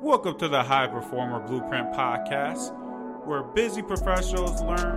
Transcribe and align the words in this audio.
Welcome 0.00 0.38
to 0.38 0.46
the 0.46 0.62
High 0.62 0.86
Performer 0.86 1.40
Blueprint 1.40 1.92
Podcast, 1.92 2.72
where 3.26 3.42
busy 3.42 3.82
professionals 3.82 4.62
learn 4.62 4.94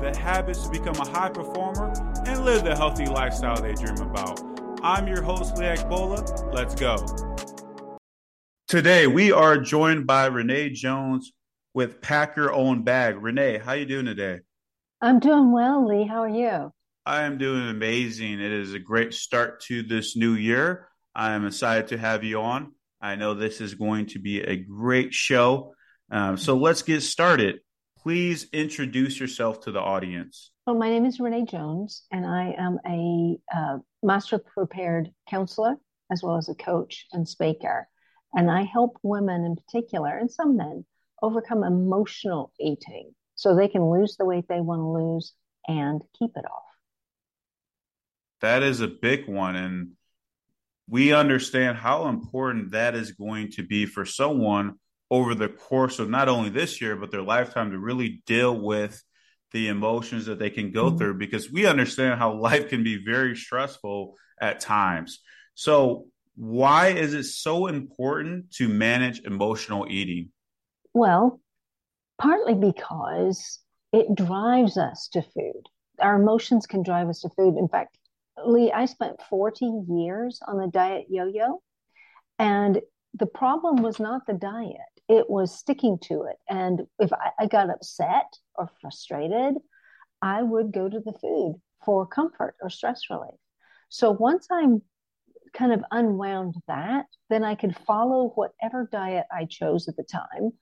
the 0.00 0.16
habits 0.16 0.62
to 0.62 0.70
become 0.70 0.94
a 0.94 1.08
high 1.10 1.30
performer 1.30 1.92
and 2.24 2.44
live 2.44 2.62
the 2.62 2.76
healthy 2.76 3.06
lifestyle 3.06 3.60
they 3.60 3.74
dream 3.74 3.98
about. 3.98 4.40
I'm 4.80 5.08
your 5.08 5.22
host, 5.22 5.58
Leak 5.58 5.88
Bola. 5.88 6.24
Let's 6.52 6.76
go. 6.76 7.04
Today, 8.68 9.08
we 9.08 9.32
are 9.32 9.58
joined 9.58 10.06
by 10.06 10.26
Renee 10.26 10.70
Jones 10.70 11.32
with 11.74 12.00
Pack 12.00 12.36
Your 12.36 12.52
Own 12.52 12.84
Bag. 12.84 13.20
Renee, 13.20 13.58
how 13.58 13.72
you 13.72 13.86
doing 13.86 14.06
today? 14.06 14.38
I'm 15.00 15.18
doing 15.18 15.50
well, 15.50 15.84
Lee. 15.84 16.06
How 16.06 16.22
are 16.22 16.28
you? 16.28 16.72
I 17.04 17.22
am 17.22 17.38
doing 17.38 17.68
amazing. 17.68 18.40
It 18.40 18.52
is 18.52 18.72
a 18.72 18.78
great 18.78 19.14
start 19.14 19.62
to 19.62 19.82
this 19.82 20.14
new 20.14 20.34
year. 20.34 20.88
I 21.12 21.32
am 21.32 21.44
excited 21.44 21.88
to 21.88 21.98
have 21.98 22.22
you 22.22 22.40
on. 22.40 22.73
I 23.04 23.16
know 23.16 23.34
this 23.34 23.60
is 23.60 23.74
going 23.74 24.06
to 24.06 24.18
be 24.18 24.40
a 24.40 24.56
great 24.56 25.12
show. 25.12 25.74
Um, 26.10 26.38
so 26.38 26.56
let's 26.56 26.80
get 26.80 27.02
started. 27.02 27.56
Please 27.98 28.46
introduce 28.50 29.20
yourself 29.20 29.60
to 29.64 29.72
the 29.72 29.78
audience. 29.78 30.52
Well, 30.66 30.76
my 30.76 30.88
name 30.88 31.04
is 31.04 31.20
Renee 31.20 31.44
Jones, 31.44 32.06
and 32.10 32.24
I 32.24 32.54
am 32.56 32.78
a 32.86 33.36
uh, 33.54 33.78
master 34.02 34.38
prepared 34.38 35.10
counselor 35.28 35.76
as 36.10 36.22
well 36.22 36.38
as 36.38 36.48
a 36.48 36.54
coach 36.54 37.04
and 37.12 37.28
speaker. 37.28 37.86
And 38.32 38.50
I 38.50 38.62
help 38.62 38.96
women 39.02 39.44
in 39.44 39.56
particular, 39.56 40.16
and 40.16 40.30
some 40.30 40.56
men, 40.56 40.86
overcome 41.20 41.62
emotional 41.62 42.52
eating 42.58 43.14
so 43.34 43.54
they 43.54 43.68
can 43.68 43.90
lose 43.90 44.16
the 44.16 44.24
weight 44.24 44.46
they 44.48 44.62
want 44.62 44.80
to 44.80 44.88
lose 44.88 45.34
and 45.68 46.00
keep 46.18 46.30
it 46.36 46.46
off. 46.46 46.62
That 48.40 48.62
is 48.62 48.80
a 48.80 48.88
big 48.88 49.28
one. 49.28 49.56
And 49.56 49.90
we 50.88 51.12
understand 51.12 51.76
how 51.76 52.08
important 52.08 52.72
that 52.72 52.94
is 52.94 53.12
going 53.12 53.50
to 53.52 53.62
be 53.62 53.86
for 53.86 54.04
someone 54.04 54.74
over 55.10 55.34
the 55.34 55.48
course 55.48 55.98
of 55.98 56.10
not 56.10 56.28
only 56.28 56.50
this 56.50 56.80
year 56.80 56.96
but 56.96 57.10
their 57.10 57.22
lifetime 57.22 57.70
to 57.70 57.78
really 57.78 58.22
deal 58.26 58.58
with 58.58 59.02
the 59.52 59.68
emotions 59.68 60.26
that 60.26 60.38
they 60.38 60.50
can 60.50 60.72
go 60.72 60.86
mm-hmm. 60.86 60.98
through 60.98 61.14
because 61.14 61.50
we 61.50 61.66
understand 61.66 62.18
how 62.18 62.34
life 62.34 62.68
can 62.68 62.82
be 62.82 63.02
very 63.04 63.36
stressful 63.36 64.14
at 64.40 64.60
times. 64.60 65.20
So, 65.54 66.06
why 66.36 66.88
is 66.88 67.14
it 67.14 67.22
so 67.24 67.68
important 67.68 68.50
to 68.54 68.68
manage 68.68 69.20
emotional 69.20 69.86
eating? 69.88 70.30
Well, 70.92 71.40
partly 72.20 72.54
because 72.54 73.60
it 73.92 74.12
drives 74.16 74.76
us 74.76 75.08
to 75.12 75.22
food. 75.22 75.62
Our 76.00 76.20
emotions 76.20 76.66
can 76.66 76.82
drive 76.82 77.08
us 77.08 77.20
to 77.20 77.28
food. 77.30 77.56
In 77.56 77.68
fact, 77.68 77.96
Lee, 78.46 78.72
I 78.72 78.86
spent 78.86 79.20
40 79.28 79.84
years 79.88 80.40
on 80.46 80.58
the 80.58 80.68
diet 80.68 81.06
yo 81.08 81.26
yo, 81.26 81.62
and 82.38 82.80
the 83.14 83.26
problem 83.26 83.82
was 83.82 84.00
not 84.00 84.26
the 84.26 84.34
diet, 84.34 84.76
it 85.08 85.28
was 85.28 85.56
sticking 85.56 85.98
to 86.04 86.24
it. 86.24 86.36
And 86.48 86.82
if 86.98 87.12
I, 87.12 87.30
I 87.40 87.46
got 87.46 87.70
upset 87.70 88.26
or 88.56 88.68
frustrated, 88.80 89.54
I 90.22 90.42
would 90.42 90.72
go 90.72 90.88
to 90.88 91.00
the 91.00 91.12
food 91.20 91.60
for 91.84 92.06
comfort 92.06 92.56
or 92.62 92.70
stress 92.70 93.02
relief. 93.10 93.38
So 93.88 94.10
once 94.10 94.48
I'm 94.50 94.82
kind 95.52 95.72
of 95.72 95.84
unwound 95.90 96.56
that, 96.66 97.06
then 97.30 97.44
I 97.44 97.54
could 97.54 97.76
follow 97.86 98.32
whatever 98.34 98.88
diet 98.90 99.26
I 99.30 99.44
chose 99.44 99.88
at 99.88 99.96
the 99.96 100.04
time. 100.04 100.52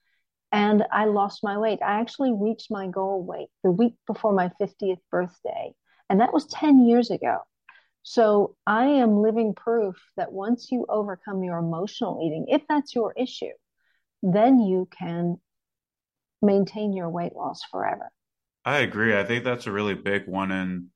And 0.51 0.83
I 0.91 1.05
lost 1.05 1.43
my 1.43 1.57
weight. 1.57 1.79
I 1.81 1.99
actually 1.99 2.33
reached 2.33 2.69
my 2.69 2.87
goal 2.87 3.23
weight 3.23 3.49
the 3.63 3.71
week 3.71 3.95
before 4.05 4.33
my 4.33 4.51
50th 4.61 4.99
birthday. 5.09 5.73
And 6.09 6.21
that 6.21 6.33
was 6.33 6.45
10 6.45 6.85
years 6.85 7.09
ago. 7.09 7.39
So 8.03 8.55
I 8.67 8.85
am 8.85 9.21
living 9.21 9.55
proof 9.55 9.95
that 10.17 10.31
once 10.31 10.71
you 10.71 10.85
overcome 10.89 11.43
your 11.43 11.57
emotional 11.57 12.19
eating, 12.23 12.45
if 12.49 12.61
that's 12.67 12.93
your 12.93 13.13
issue, 13.17 13.53
then 14.21 14.59
you 14.59 14.87
can 14.97 15.37
maintain 16.41 16.93
your 16.93 17.09
weight 17.09 17.33
loss 17.33 17.61
forever. 17.71 18.11
I 18.65 18.79
agree. 18.79 19.17
I 19.17 19.23
think 19.23 19.43
that's 19.43 19.67
a 19.67 19.71
really 19.71 19.95
big 19.95 20.27
one. 20.27 20.51
And 20.51 20.87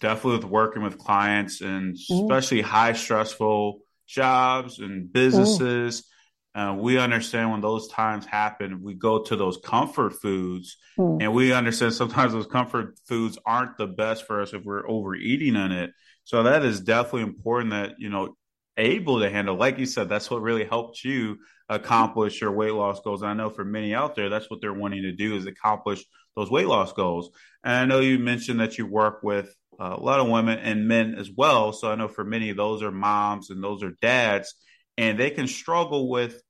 definitely 0.00 0.38
with 0.38 0.44
working 0.44 0.82
with 0.82 0.98
clients 0.98 1.60
and 1.60 1.94
mm-hmm. 1.94 2.24
especially 2.24 2.62
high 2.62 2.92
stressful 2.92 3.80
jobs 4.06 4.78
and 4.78 5.08
mm. 5.08 5.12
businesses. 5.12 6.02
Mm. 6.02 6.04
Uh, 6.52 6.74
we 6.74 6.98
understand 6.98 7.52
when 7.52 7.60
those 7.60 7.86
times 7.88 8.26
happen, 8.26 8.82
we 8.82 8.94
go 8.94 9.22
to 9.22 9.36
those 9.36 9.56
comfort 9.64 10.14
foods, 10.20 10.76
mm. 10.98 11.22
and 11.22 11.32
we 11.32 11.52
understand 11.52 11.94
sometimes 11.94 12.32
those 12.32 12.48
comfort 12.48 12.98
foods 13.06 13.38
aren't 13.46 13.76
the 13.76 13.86
best 13.86 14.26
for 14.26 14.42
us 14.42 14.52
if 14.52 14.64
we're 14.64 14.88
overeating 14.88 15.54
on 15.54 15.70
it. 15.70 15.90
So 16.30 16.44
that 16.44 16.64
is 16.64 16.80
definitely 16.80 17.22
important 17.22 17.72
that, 17.72 17.94
you 17.98 18.08
know, 18.08 18.36
able 18.76 19.18
to 19.18 19.28
handle. 19.28 19.56
Like 19.56 19.78
you 19.78 19.84
said, 19.84 20.08
that's 20.08 20.30
what 20.30 20.42
really 20.42 20.64
helped 20.64 21.02
you 21.02 21.38
accomplish 21.68 22.40
your 22.40 22.52
weight 22.52 22.72
loss 22.72 23.00
goals. 23.00 23.22
And 23.22 23.32
I 23.32 23.34
know 23.34 23.50
for 23.50 23.64
many 23.64 23.96
out 23.96 24.14
there, 24.14 24.28
that's 24.28 24.48
what 24.48 24.60
they're 24.60 24.72
wanting 24.72 25.02
to 25.02 25.10
do 25.10 25.34
is 25.34 25.46
accomplish 25.46 26.04
those 26.36 26.48
weight 26.48 26.68
loss 26.68 26.92
goals. 26.92 27.30
And 27.64 27.74
I 27.74 27.84
know 27.84 27.98
you 27.98 28.20
mentioned 28.20 28.60
that 28.60 28.78
you 28.78 28.86
work 28.86 29.24
with 29.24 29.52
a 29.80 29.96
lot 29.96 30.20
of 30.20 30.28
women 30.28 30.60
and 30.60 30.86
men 30.86 31.16
as 31.16 31.28
well. 31.36 31.72
So 31.72 31.90
I 31.90 31.96
know 31.96 32.06
for 32.06 32.24
many, 32.24 32.52
those 32.52 32.80
are 32.84 32.92
moms 32.92 33.50
and 33.50 33.60
those 33.60 33.82
are 33.82 33.94
dads, 34.00 34.54
and 34.96 35.18
they 35.18 35.30
can 35.30 35.48
struggle 35.48 36.08
with 36.08 36.40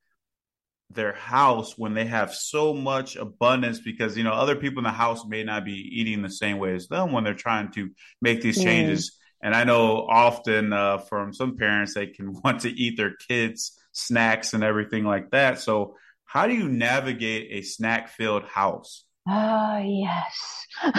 their 0.91 1.15
house 1.15 1.79
when 1.79 1.95
they 1.95 2.05
have 2.05 2.35
so 2.35 2.75
much 2.75 3.17
abundance 3.17 3.81
because 3.81 4.15
you 4.19 4.25
know 4.25 4.33
other 4.33 4.57
people 4.57 4.81
in 4.81 4.85
the 4.85 4.91
house 4.91 5.25
may 5.25 5.43
not 5.43 5.65
be 5.65 5.73
eating 5.73 6.21
the 6.21 6.29
same 6.29 6.59
way 6.59 6.75
as 6.75 6.89
them 6.89 7.13
when 7.13 7.25
they're 7.25 7.33
trying 7.33 7.71
to 7.71 7.89
make 8.21 8.43
these 8.43 8.59
mm. 8.59 8.65
changes 8.65 9.17
and 9.43 9.55
I 9.55 9.65
know 9.65 10.07
often 10.09 10.73
uh, 10.73 10.99
from 10.99 11.33
some 11.33 11.57
parents, 11.57 11.95
they 11.95 12.07
can 12.07 12.33
want 12.45 12.61
to 12.61 12.71
eat 12.71 12.97
their 12.97 13.15
kids' 13.15 13.79
snacks 13.93 14.55
and 14.55 14.63
everything 14.63 15.05
like 15.05 15.31
that. 15.31 15.59
So, 15.59 15.97
how 16.25 16.47
do 16.47 16.55
you 16.55 16.69
navigate 16.69 17.49
a 17.51 17.63
snack 17.63 18.11
filled 18.11 18.45
house? 18.45 19.05
Ah, 19.27 19.79
yes. 19.79 20.67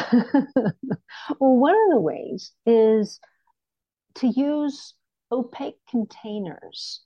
well, 1.40 1.56
one 1.56 1.76
of 1.76 1.92
the 1.92 2.00
ways 2.00 2.52
is 2.66 3.20
to 4.16 4.28
use 4.28 4.94
opaque 5.32 5.80
containers 5.90 7.02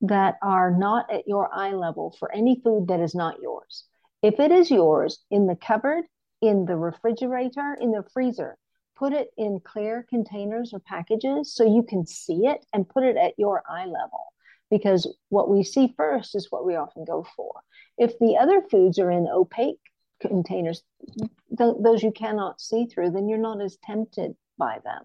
that 0.00 0.36
are 0.42 0.70
not 0.70 1.10
at 1.12 1.26
your 1.26 1.50
eye 1.52 1.72
level 1.72 2.16
for 2.18 2.32
any 2.32 2.60
food 2.62 2.88
that 2.88 3.00
is 3.00 3.14
not 3.14 3.40
yours. 3.40 3.84
If 4.22 4.40
it 4.40 4.52
is 4.52 4.70
yours 4.70 5.18
in 5.30 5.46
the 5.46 5.56
cupboard, 5.56 6.04
in 6.42 6.64
the 6.64 6.76
refrigerator, 6.76 7.76
in 7.80 7.92
the 7.92 8.04
freezer, 8.12 8.56
put 8.96 9.12
it 9.12 9.28
in 9.36 9.60
clear 9.60 10.06
containers 10.08 10.72
or 10.72 10.80
packages 10.80 11.54
so 11.54 11.64
you 11.64 11.82
can 11.82 12.06
see 12.06 12.46
it 12.46 12.64
and 12.72 12.88
put 12.88 13.04
it 13.04 13.16
at 13.16 13.38
your 13.38 13.62
eye 13.68 13.84
level 13.84 14.32
because 14.70 15.14
what 15.28 15.48
we 15.48 15.62
see 15.62 15.94
first 15.96 16.34
is 16.34 16.50
what 16.50 16.66
we 16.66 16.74
often 16.74 17.04
go 17.04 17.26
for. 17.36 17.60
If 17.98 18.18
the 18.18 18.36
other 18.36 18.62
foods 18.62 18.98
are 18.98 19.10
in 19.10 19.28
opaque 19.28 19.80
containers, 20.20 20.82
th- 21.16 21.76
those 21.80 22.02
you 22.02 22.10
cannot 22.10 22.60
see 22.60 22.86
through, 22.86 23.10
then 23.10 23.28
you're 23.28 23.38
not 23.38 23.60
as 23.60 23.78
tempted 23.84 24.34
by 24.58 24.78
them. 24.84 25.04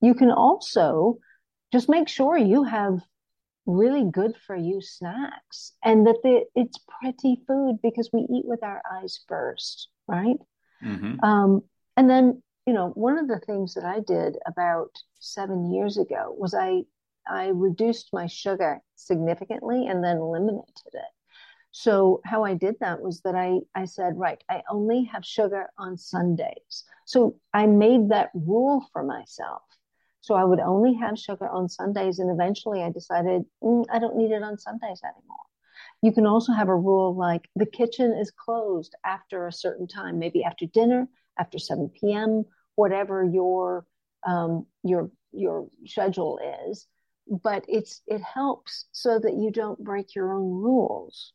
You 0.00 0.14
can 0.14 0.30
also 0.30 1.18
just 1.72 1.88
make 1.88 2.08
sure 2.08 2.36
you 2.36 2.64
have 2.64 3.00
really 3.66 4.04
good 4.10 4.34
for 4.46 4.56
you 4.56 4.80
snacks 4.80 5.72
and 5.84 6.06
that 6.06 6.16
the, 6.22 6.44
it's 6.54 6.78
pretty 7.00 7.42
food 7.46 7.78
because 7.82 8.08
we 8.12 8.20
eat 8.22 8.44
with 8.44 8.62
our 8.62 8.80
eyes 8.90 9.20
first, 9.28 9.88
right? 10.06 10.36
Mm-hmm. 10.82 11.22
Um, 11.22 11.62
and 11.96 12.08
then 12.08 12.42
you 12.68 12.74
know, 12.74 12.88
one 12.90 13.16
of 13.16 13.28
the 13.28 13.40
things 13.46 13.72
that 13.72 13.86
I 13.86 14.00
did 14.00 14.36
about 14.44 14.90
seven 15.20 15.72
years 15.72 15.96
ago 15.96 16.34
was 16.36 16.52
I 16.52 16.82
I 17.26 17.46
reduced 17.46 18.10
my 18.12 18.26
sugar 18.26 18.82
significantly 18.94 19.86
and 19.86 20.04
then 20.04 20.18
eliminated 20.18 20.92
it. 20.92 21.12
So 21.70 22.20
how 22.26 22.44
I 22.44 22.52
did 22.52 22.74
that 22.80 23.00
was 23.00 23.22
that 23.22 23.34
I 23.34 23.60
I 23.74 23.86
said, 23.86 24.18
right, 24.18 24.44
I 24.50 24.62
only 24.68 25.04
have 25.04 25.24
sugar 25.24 25.70
on 25.78 25.96
Sundays. 25.96 26.84
So 27.06 27.36
I 27.54 27.64
made 27.64 28.10
that 28.10 28.28
rule 28.34 28.86
for 28.92 29.02
myself. 29.02 29.62
So 30.20 30.34
I 30.34 30.44
would 30.44 30.60
only 30.60 30.92
have 30.92 31.18
sugar 31.18 31.48
on 31.48 31.70
Sundays, 31.70 32.18
and 32.18 32.30
eventually 32.30 32.82
I 32.82 32.90
decided 32.90 33.46
mm, 33.62 33.86
I 33.90 33.98
don't 33.98 34.16
need 34.18 34.30
it 34.30 34.42
on 34.42 34.58
Sundays 34.58 35.00
anymore. 35.02 35.46
You 36.02 36.12
can 36.12 36.26
also 36.26 36.52
have 36.52 36.68
a 36.68 36.76
rule 36.76 37.16
like 37.16 37.48
the 37.56 37.64
kitchen 37.78 38.12
is 38.12 38.30
closed 38.30 38.94
after 39.06 39.46
a 39.46 39.52
certain 39.52 39.88
time, 39.88 40.18
maybe 40.18 40.44
after 40.44 40.66
dinner, 40.66 41.08
after 41.38 41.58
7 41.58 41.88
p.m., 41.98 42.44
whatever 42.78 43.24
your 43.24 43.84
um, 44.26 44.64
your 44.84 45.10
your 45.32 45.68
schedule 45.84 46.38
is 46.68 46.86
but 47.42 47.64
it's 47.68 48.02
it 48.06 48.22
helps 48.22 48.86
so 48.92 49.18
that 49.18 49.34
you 49.34 49.50
don't 49.50 49.82
break 49.84 50.14
your 50.14 50.32
own 50.32 50.50
rules. 50.50 51.32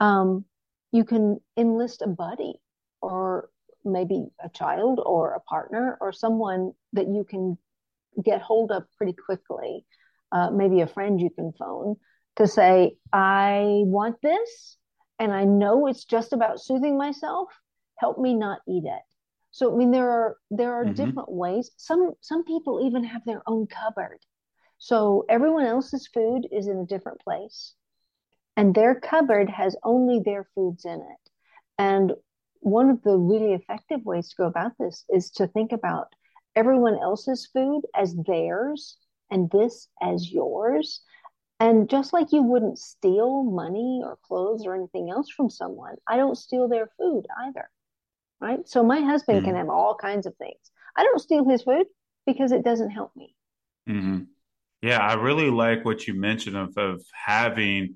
Um, 0.00 0.44
you 0.90 1.04
can 1.04 1.38
enlist 1.56 2.02
a 2.02 2.08
buddy 2.08 2.54
or 3.00 3.50
maybe 3.84 4.26
a 4.42 4.48
child 4.48 5.00
or 5.04 5.32
a 5.34 5.40
partner 5.40 5.96
or 6.00 6.12
someone 6.12 6.72
that 6.92 7.08
you 7.08 7.24
can 7.24 7.56
get 8.24 8.40
hold 8.42 8.72
of 8.72 8.84
pretty 8.96 9.14
quickly. 9.14 9.86
Uh, 10.32 10.50
maybe 10.50 10.80
a 10.80 10.86
friend 10.86 11.20
you 11.20 11.28
can 11.30 11.52
phone 11.58 11.94
to 12.36 12.46
say 12.46 12.96
i 13.12 13.82
want 13.84 14.16
this 14.22 14.78
and 15.18 15.30
i 15.30 15.44
know 15.44 15.86
it's 15.86 16.06
just 16.06 16.32
about 16.32 16.58
soothing 16.58 16.96
myself. 16.96 17.48
Help 17.98 18.18
me 18.18 18.34
not 18.34 18.60
eat 18.66 18.84
it 18.86 19.11
so 19.52 19.70
I 19.72 19.76
mean, 19.76 19.90
there 19.90 20.10
are 20.10 20.36
there 20.50 20.72
are 20.72 20.84
mm-hmm. 20.84 20.94
different 20.94 21.30
ways. 21.30 21.70
Some 21.76 22.14
some 22.22 22.42
people 22.44 22.84
even 22.86 23.04
have 23.04 23.22
their 23.26 23.42
own 23.46 23.66
cupboard. 23.66 24.18
So 24.78 25.26
everyone 25.28 25.66
else's 25.66 26.08
food 26.08 26.48
is 26.50 26.66
in 26.66 26.78
a 26.78 26.86
different 26.86 27.20
place, 27.20 27.74
and 28.56 28.74
their 28.74 28.98
cupboard 28.98 29.50
has 29.50 29.76
only 29.84 30.20
their 30.24 30.48
foods 30.54 30.86
in 30.86 31.00
it. 31.00 31.30
And 31.78 32.12
one 32.60 32.88
of 32.88 33.02
the 33.02 33.16
really 33.16 33.52
effective 33.52 34.04
ways 34.04 34.30
to 34.30 34.36
go 34.36 34.46
about 34.46 34.72
this 34.78 35.04
is 35.10 35.30
to 35.32 35.46
think 35.46 35.72
about 35.72 36.08
everyone 36.56 36.98
else's 36.98 37.46
food 37.52 37.82
as 37.94 38.16
theirs 38.26 38.96
and 39.30 39.50
this 39.50 39.88
as 40.00 40.30
yours. 40.32 41.02
And 41.60 41.90
just 41.90 42.12
like 42.12 42.32
you 42.32 42.42
wouldn't 42.42 42.78
steal 42.78 43.42
money 43.44 44.00
or 44.02 44.18
clothes 44.22 44.64
or 44.64 44.74
anything 44.74 45.10
else 45.10 45.28
from 45.30 45.50
someone, 45.50 45.96
I 46.06 46.16
don't 46.16 46.38
steal 46.38 46.68
their 46.68 46.88
food 46.98 47.26
either. 47.38 47.68
Right. 48.42 48.68
So 48.68 48.82
my 48.82 49.00
husband 49.00 49.38
mm-hmm. 49.38 49.46
can 49.46 49.54
have 49.54 49.68
all 49.68 49.94
kinds 49.94 50.26
of 50.26 50.34
things. 50.36 50.58
I 50.96 51.04
don't 51.04 51.20
steal 51.20 51.48
his 51.48 51.62
food 51.62 51.86
because 52.26 52.50
it 52.50 52.64
doesn't 52.64 52.90
help 52.90 53.14
me. 53.14 53.36
Mm-hmm. 53.88 54.22
Yeah, 54.82 54.98
I 54.98 55.14
really 55.14 55.48
like 55.48 55.84
what 55.84 56.08
you 56.08 56.14
mentioned 56.14 56.56
of, 56.56 56.76
of 56.76 57.04
having 57.14 57.94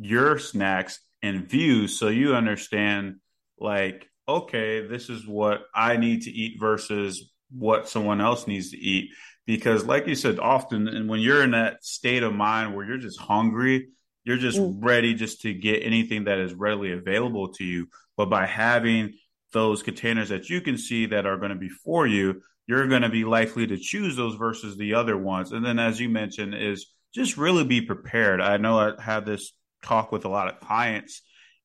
your 0.00 0.38
snacks 0.38 1.00
in 1.20 1.44
view 1.44 1.86
so 1.86 2.08
you 2.08 2.34
understand, 2.34 3.16
like, 3.58 4.08
okay, 4.26 4.86
this 4.86 5.10
is 5.10 5.26
what 5.26 5.64
I 5.74 5.98
need 5.98 6.22
to 6.22 6.30
eat 6.30 6.58
versus 6.58 7.30
what 7.50 7.86
someone 7.86 8.22
else 8.22 8.46
needs 8.46 8.70
to 8.70 8.78
eat. 8.78 9.10
Because, 9.46 9.84
like 9.84 10.06
you 10.06 10.14
said, 10.14 10.38
often, 10.38 10.88
and 10.88 11.10
when 11.10 11.20
you're 11.20 11.42
in 11.42 11.50
that 11.50 11.84
state 11.84 12.22
of 12.22 12.32
mind 12.32 12.74
where 12.74 12.86
you're 12.86 12.96
just 12.96 13.20
hungry, 13.20 13.88
you're 14.24 14.38
just 14.38 14.58
mm. 14.58 14.78
ready 14.80 15.12
just 15.12 15.42
to 15.42 15.52
get 15.52 15.84
anything 15.84 16.24
that 16.24 16.38
is 16.38 16.54
readily 16.54 16.92
available 16.92 17.52
to 17.52 17.64
you. 17.64 17.88
But 18.16 18.30
by 18.30 18.46
having 18.46 19.18
those 19.54 19.82
containers 19.82 20.28
that 20.28 20.50
you 20.50 20.60
can 20.60 20.76
see 20.76 21.06
that 21.06 21.24
are 21.24 21.38
going 21.38 21.50
to 21.50 21.56
be 21.56 21.70
for 21.70 22.06
you, 22.06 22.42
you're 22.66 22.88
going 22.88 23.02
to 23.02 23.08
be 23.08 23.24
likely 23.24 23.66
to 23.66 23.78
choose 23.78 24.16
those 24.16 24.34
versus 24.34 24.76
the 24.76 24.94
other 24.94 25.16
ones. 25.16 25.52
And 25.52 25.64
then, 25.64 25.78
as 25.78 25.98
you 25.98 26.10
mentioned, 26.10 26.54
is 26.54 26.92
just 27.14 27.38
really 27.38 27.64
be 27.64 27.80
prepared. 27.80 28.42
I 28.42 28.58
know 28.58 28.78
I 28.78 29.00
have 29.00 29.24
this 29.24 29.52
talk 29.82 30.12
with 30.12 30.26
a 30.26 30.28
lot 30.28 30.48
of 30.48 30.60
clients, 30.60 31.22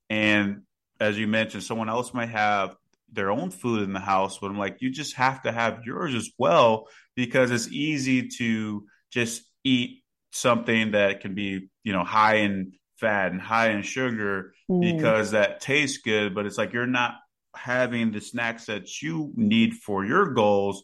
and 0.09 0.61
as 1.01 1.17
you 1.19 1.27
mentioned, 1.27 1.63
someone 1.63 1.89
else 1.89 2.13
might 2.13 2.29
have 2.29 2.75
their 3.11 3.31
own 3.31 3.49
food 3.49 3.83
in 3.83 3.93
the 3.93 3.99
house, 3.99 4.37
but 4.37 4.47
I'm 4.47 4.57
like, 4.57 4.77
you 4.81 4.91
just 4.91 5.15
have 5.15 5.41
to 5.43 5.51
have 5.51 5.81
yours 5.85 6.13
as 6.13 6.29
well 6.37 6.87
because 7.15 7.51
it's 7.51 7.67
easy 7.69 8.27
to 8.37 8.85
just 9.11 9.43
eat 9.63 10.03
something 10.31 10.91
that 10.91 11.21
can 11.21 11.33
be, 11.33 11.69
you 11.83 11.93
know, 11.93 12.03
high 12.03 12.35
in 12.35 12.73
fat 12.97 13.31
and 13.31 13.41
high 13.41 13.69
in 13.71 13.81
sugar 13.81 14.53
mm. 14.69 14.81
because 14.81 15.31
that 15.31 15.61
tastes 15.61 15.99
good, 15.99 16.35
but 16.35 16.45
it's 16.45 16.57
like 16.57 16.73
you're 16.73 16.85
not 16.85 17.15
having 17.55 18.11
the 18.11 18.21
snacks 18.21 18.65
that 18.65 19.01
you 19.01 19.31
need 19.35 19.73
for 19.73 20.05
your 20.05 20.33
goals 20.33 20.83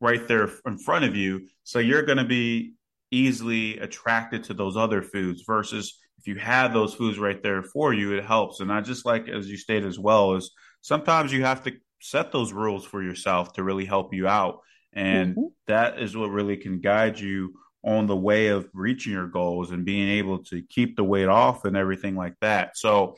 right 0.00 0.26
there 0.26 0.50
in 0.66 0.78
front 0.78 1.04
of 1.04 1.14
you. 1.14 1.48
So 1.64 1.78
you're 1.78 2.02
going 2.02 2.18
to 2.18 2.24
be 2.24 2.74
easily 3.10 3.78
attracted 3.78 4.44
to 4.44 4.54
those 4.54 4.76
other 4.76 5.02
foods 5.02 5.42
versus 5.46 5.98
if 6.18 6.26
you 6.26 6.36
have 6.36 6.72
those 6.72 6.94
foods 6.94 7.18
right 7.18 7.42
there 7.42 7.62
for 7.62 7.94
you, 7.94 8.14
it 8.14 8.24
helps. 8.24 8.60
And 8.60 8.72
I 8.72 8.80
just 8.82 9.06
like, 9.06 9.28
as 9.28 9.48
you 9.48 9.56
stated 9.56 9.88
as 9.88 9.98
well, 9.98 10.34
is 10.34 10.50
sometimes 10.82 11.32
you 11.32 11.44
have 11.44 11.64
to 11.64 11.72
set 12.00 12.32
those 12.32 12.52
rules 12.52 12.84
for 12.84 13.02
yourself 13.02 13.54
to 13.54 13.62
really 13.62 13.84
help 13.84 14.12
you 14.12 14.28
out. 14.28 14.60
And 14.92 15.32
mm-hmm. 15.34 15.46
that 15.66 16.00
is 16.00 16.16
what 16.16 16.30
really 16.30 16.56
can 16.56 16.80
guide 16.80 17.18
you 17.18 17.54
on 17.82 18.06
the 18.06 18.16
way 18.16 18.48
of 18.48 18.68
reaching 18.74 19.12
your 19.12 19.28
goals 19.28 19.70
and 19.70 19.84
being 19.84 20.08
able 20.08 20.44
to 20.44 20.62
keep 20.62 20.96
the 20.96 21.04
weight 21.04 21.28
off 21.28 21.64
and 21.64 21.76
everything 21.76 22.16
like 22.16 22.34
that. 22.40 22.76
So, 22.76 23.16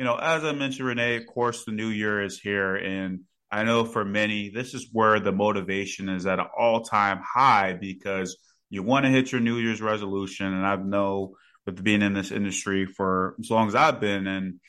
you 0.00 0.06
know, 0.06 0.16
as 0.16 0.44
I 0.44 0.52
mentioned, 0.52 0.88
Renee, 0.88 1.16
of 1.16 1.26
course, 1.26 1.66
the 1.66 1.72
new 1.72 1.88
year 1.88 2.22
is 2.22 2.40
here. 2.40 2.74
And 2.74 3.20
I 3.50 3.64
know 3.64 3.84
for 3.84 4.02
many, 4.02 4.48
this 4.48 4.72
is 4.72 4.88
where 4.90 5.20
the 5.20 5.30
motivation 5.30 6.08
is 6.08 6.24
at 6.24 6.38
an 6.38 6.46
all 6.58 6.80
time 6.80 7.20
high 7.22 7.76
because 7.78 8.38
you 8.70 8.82
want 8.82 9.04
to 9.04 9.10
hit 9.10 9.30
your 9.30 9.42
New 9.42 9.58
Year's 9.58 9.82
resolution. 9.82 10.46
And 10.46 10.66
I 10.66 10.76
know 10.76 11.36
with 11.66 11.84
being 11.84 12.00
in 12.00 12.14
this 12.14 12.30
industry 12.30 12.86
for 12.86 13.36
as 13.40 13.50
long 13.50 13.68
as 13.68 13.74
I've 13.74 14.00
been, 14.00 14.26
and, 14.26 14.60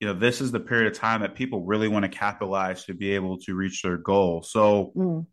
you 0.00 0.06
know, 0.06 0.14
this 0.14 0.40
is 0.40 0.50
the 0.50 0.60
period 0.60 0.90
of 0.90 0.98
time 0.98 1.20
that 1.20 1.34
people 1.34 1.66
really 1.66 1.88
want 1.88 2.04
to 2.04 2.18
capitalize 2.18 2.86
to 2.86 2.94
be 2.94 3.16
able 3.16 3.36
to 3.40 3.54
reach 3.54 3.82
their 3.82 3.98
goal. 3.98 4.42
So, 4.42 4.92
mm. 4.96 5.26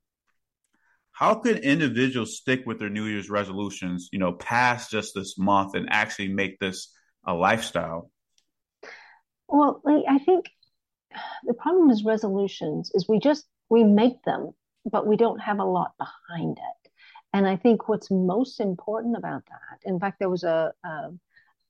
how 1.14 1.36
can 1.36 1.56
individuals 1.56 2.36
stick 2.36 2.64
with 2.66 2.80
their 2.80 2.90
New 2.90 3.06
Year's 3.06 3.30
resolutions, 3.30 4.10
you 4.12 4.20
know, 4.20 4.34
past 4.34 4.92
just 4.92 5.14
this 5.16 5.38
month 5.38 5.74
and 5.74 5.88
actually 5.90 6.34
make 6.34 6.60
this 6.60 6.92
a 7.26 7.34
lifestyle? 7.34 8.12
Well, 9.52 9.82
I 9.86 10.18
think 10.20 10.50
the 11.44 11.54
problem 11.54 11.90
is 11.90 12.06
resolutions 12.06 12.92
is 12.94 13.08
we 13.10 13.20
just 13.20 13.46
we 13.70 13.84
make 13.84 14.24
them, 14.24 14.52
but 14.86 15.06
we 15.08 15.18
don't 15.18 15.40
have 15.40 15.60
a 15.60 15.66
lot 15.66 15.94
behind 15.98 16.58
it. 16.58 16.92
And 17.34 17.48
I 17.48 17.58
think 17.58 17.90
what's 17.90 18.12
most 18.12 18.60
important 18.62 19.18
about 19.18 19.44
that, 19.46 19.80
in 19.84 20.00
fact, 20.00 20.20
there 20.20 20.30
was 20.30 20.44
a, 20.44 20.74
a 20.86 21.10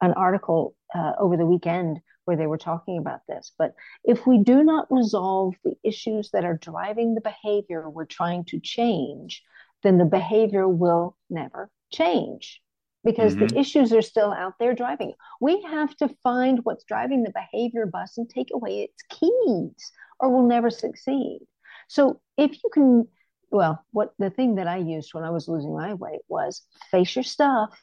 an 0.01 0.13
article 0.13 0.75
uh, 0.95 1.13
over 1.19 1.37
the 1.37 1.45
weekend 1.45 1.99
where 2.25 2.37
they 2.37 2.47
were 2.47 2.57
talking 2.57 2.99
about 2.99 3.21
this. 3.27 3.51
But 3.57 3.73
if 4.03 4.27
we 4.27 4.37
do 4.39 4.63
not 4.63 4.87
resolve 4.91 5.55
the 5.63 5.75
issues 5.83 6.31
that 6.31 6.45
are 6.45 6.57
driving 6.57 7.15
the 7.15 7.21
behavior 7.21 7.89
we're 7.89 8.05
trying 8.05 8.45
to 8.45 8.59
change, 8.59 9.43
then 9.83 9.97
the 9.97 10.05
behavior 10.05 10.67
will 10.67 11.17
never 11.29 11.69
change 11.91 12.61
because 13.03 13.35
mm-hmm. 13.35 13.47
the 13.47 13.59
issues 13.59 13.91
are 13.93 14.01
still 14.01 14.31
out 14.31 14.53
there 14.59 14.73
driving. 14.75 15.13
We 15.39 15.61
have 15.63 15.95
to 15.97 16.09
find 16.23 16.59
what's 16.63 16.83
driving 16.83 17.23
the 17.23 17.33
behavior 17.33 17.85
bus 17.85 18.17
and 18.17 18.29
take 18.29 18.49
away 18.53 18.81
its 18.81 19.01
keys, 19.09 19.91
or 20.19 20.29
we'll 20.29 20.47
never 20.47 20.69
succeed. 20.69 21.39
So 21.87 22.21
if 22.37 22.51
you 22.63 22.69
can, 22.73 23.07
well, 23.49 23.83
what 23.91 24.13
the 24.19 24.29
thing 24.29 24.55
that 24.55 24.67
I 24.67 24.77
used 24.77 25.13
when 25.13 25.23
I 25.23 25.31
was 25.31 25.47
losing 25.47 25.75
my 25.75 25.93
weight 25.93 26.21
was 26.27 26.61
face 26.91 27.15
your 27.15 27.23
stuff, 27.23 27.77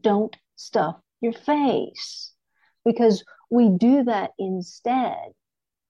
don't 0.00 0.36
stuff 0.56 0.96
your 1.20 1.32
face, 1.32 2.32
because 2.84 3.24
we 3.50 3.68
do 3.68 4.04
that 4.04 4.32
instead 4.38 5.30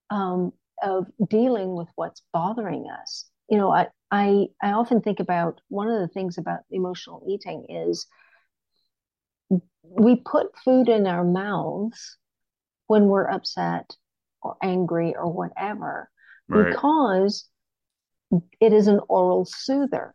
um, 0.09 0.53
of 0.83 1.07
dealing 1.29 1.75
with 1.75 1.87
what's 1.95 2.21
bothering 2.31 2.85
us. 3.01 3.25
You 3.49 3.57
know, 3.57 3.71
I, 3.71 3.87
I 4.11 4.47
I 4.61 4.71
often 4.73 5.01
think 5.01 5.19
about 5.19 5.61
one 5.69 5.87
of 5.89 5.99
the 5.99 6.07
things 6.07 6.37
about 6.37 6.59
emotional 6.69 7.23
eating 7.27 7.65
is 7.69 8.05
we 9.91 10.15
put 10.15 10.57
food 10.63 10.89
in 10.89 11.07
our 11.07 11.23
mouths 11.23 12.17
when 12.87 13.05
we're 13.05 13.29
upset 13.29 13.95
or 14.41 14.57
angry 14.61 15.15
or 15.15 15.31
whatever 15.31 16.09
right. 16.47 16.69
because 16.69 17.47
it 18.59 18.73
is 18.73 18.87
an 18.87 18.99
oral 19.07 19.45
soother. 19.45 20.13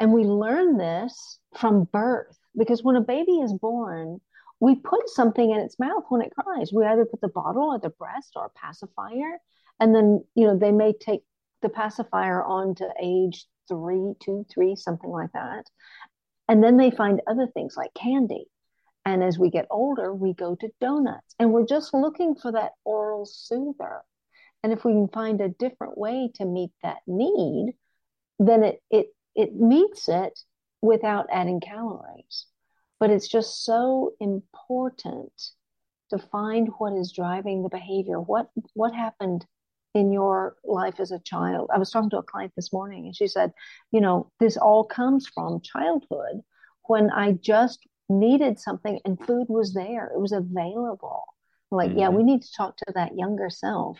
And 0.00 0.12
we 0.12 0.24
learn 0.24 0.76
this 0.76 1.38
from 1.56 1.84
birth 1.84 2.36
because 2.56 2.82
when 2.82 2.96
a 2.96 3.00
baby 3.00 3.32
is 3.32 3.52
born, 3.52 4.20
we 4.60 4.76
put 4.76 5.08
something 5.08 5.50
in 5.50 5.60
its 5.60 5.78
mouth 5.78 6.04
when 6.08 6.22
it 6.22 6.32
cries. 6.34 6.72
We 6.72 6.84
either 6.84 7.04
put 7.04 7.20
the 7.20 7.28
bottle 7.28 7.70
or 7.70 7.78
the 7.78 7.90
breast 7.90 8.32
or 8.36 8.46
a 8.46 8.58
pacifier. 8.58 9.38
And 9.80 9.94
then, 9.94 10.24
you 10.34 10.46
know, 10.46 10.58
they 10.58 10.72
may 10.72 10.92
take 10.92 11.22
the 11.62 11.68
pacifier 11.68 12.42
on 12.42 12.74
to 12.76 12.88
age 13.00 13.46
three, 13.68 14.14
two, 14.20 14.44
three, 14.52 14.74
something 14.74 15.10
like 15.10 15.32
that. 15.32 15.64
And 16.48 16.62
then 16.62 16.76
they 16.76 16.90
find 16.90 17.20
other 17.28 17.46
things 17.46 17.76
like 17.76 17.94
candy 17.94 18.46
and 19.08 19.24
as 19.24 19.38
we 19.38 19.48
get 19.48 19.66
older, 19.70 20.14
we 20.14 20.34
go 20.34 20.54
to 20.56 20.68
donuts 20.82 21.34
and 21.38 21.50
we're 21.50 21.64
just 21.64 21.94
looking 21.94 22.34
for 22.34 22.52
that 22.52 22.72
oral 22.84 23.24
soother. 23.24 24.02
And 24.62 24.70
if 24.70 24.84
we 24.84 24.92
can 24.92 25.08
find 25.08 25.40
a 25.40 25.48
different 25.48 25.96
way 25.96 26.30
to 26.34 26.44
meet 26.44 26.72
that 26.82 26.98
need, 27.06 27.72
then 28.38 28.62
it, 28.64 28.82
it, 28.90 29.06
it 29.34 29.54
meets 29.54 30.10
it 30.10 30.38
without 30.82 31.26
adding 31.32 31.60
calories. 31.60 32.46
But 33.00 33.10
it's 33.10 33.28
just 33.28 33.64
so 33.64 34.12
important 34.20 35.32
to 36.10 36.18
find 36.18 36.68
what 36.76 36.92
is 36.92 37.12
driving 37.12 37.62
the 37.62 37.70
behavior. 37.70 38.20
What, 38.20 38.50
what 38.74 38.94
happened 38.94 39.46
in 39.94 40.12
your 40.12 40.56
life 40.64 41.00
as 41.00 41.12
a 41.12 41.20
child? 41.20 41.70
I 41.72 41.78
was 41.78 41.90
talking 41.90 42.10
to 42.10 42.18
a 42.18 42.22
client 42.22 42.52
this 42.56 42.74
morning 42.74 43.06
and 43.06 43.16
she 43.16 43.26
said, 43.26 43.52
you 43.90 44.02
know, 44.02 44.30
this 44.38 44.58
all 44.58 44.84
comes 44.84 45.26
from 45.26 45.62
childhood 45.62 46.42
when 46.82 47.10
I 47.10 47.32
just 47.32 47.86
needed 48.08 48.58
something 48.58 49.00
and 49.04 49.18
food 49.18 49.46
was 49.48 49.74
there, 49.74 50.06
it 50.06 50.20
was 50.20 50.32
available. 50.32 51.24
Like, 51.70 51.90
mm-hmm. 51.90 51.98
yeah, 51.98 52.08
we 52.08 52.22
need 52.22 52.42
to 52.42 52.52
talk 52.56 52.76
to 52.78 52.92
that 52.94 53.16
younger 53.16 53.50
self 53.50 53.98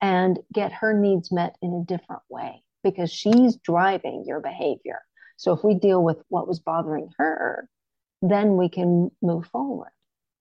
and 0.00 0.38
get 0.52 0.72
her 0.72 0.92
needs 0.98 1.32
met 1.32 1.56
in 1.62 1.72
a 1.72 1.84
different 1.84 2.22
way 2.28 2.62
because 2.82 3.10
she's 3.10 3.56
driving 3.56 4.24
your 4.26 4.40
behavior. 4.40 5.00
So 5.36 5.52
if 5.52 5.64
we 5.64 5.74
deal 5.74 6.02
with 6.02 6.18
what 6.28 6.46
was 6.46 6.60
bothering 6.60 7.10
her, 7.18 7.68
then 8.20 8.56
we 8.56 8.68
can 8.68 9.10
move 9.22 9.46
forward. 9.46 9.90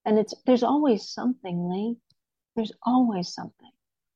And 0.06 0.20
it's 0.20 0.34
there's 0.46 0.64
always 0.64 1.10
something, 1.10 1.70
Lee. 1.70 1.98
There's 2.56 2.72
always 2.84 3.34
something 3.34 3.72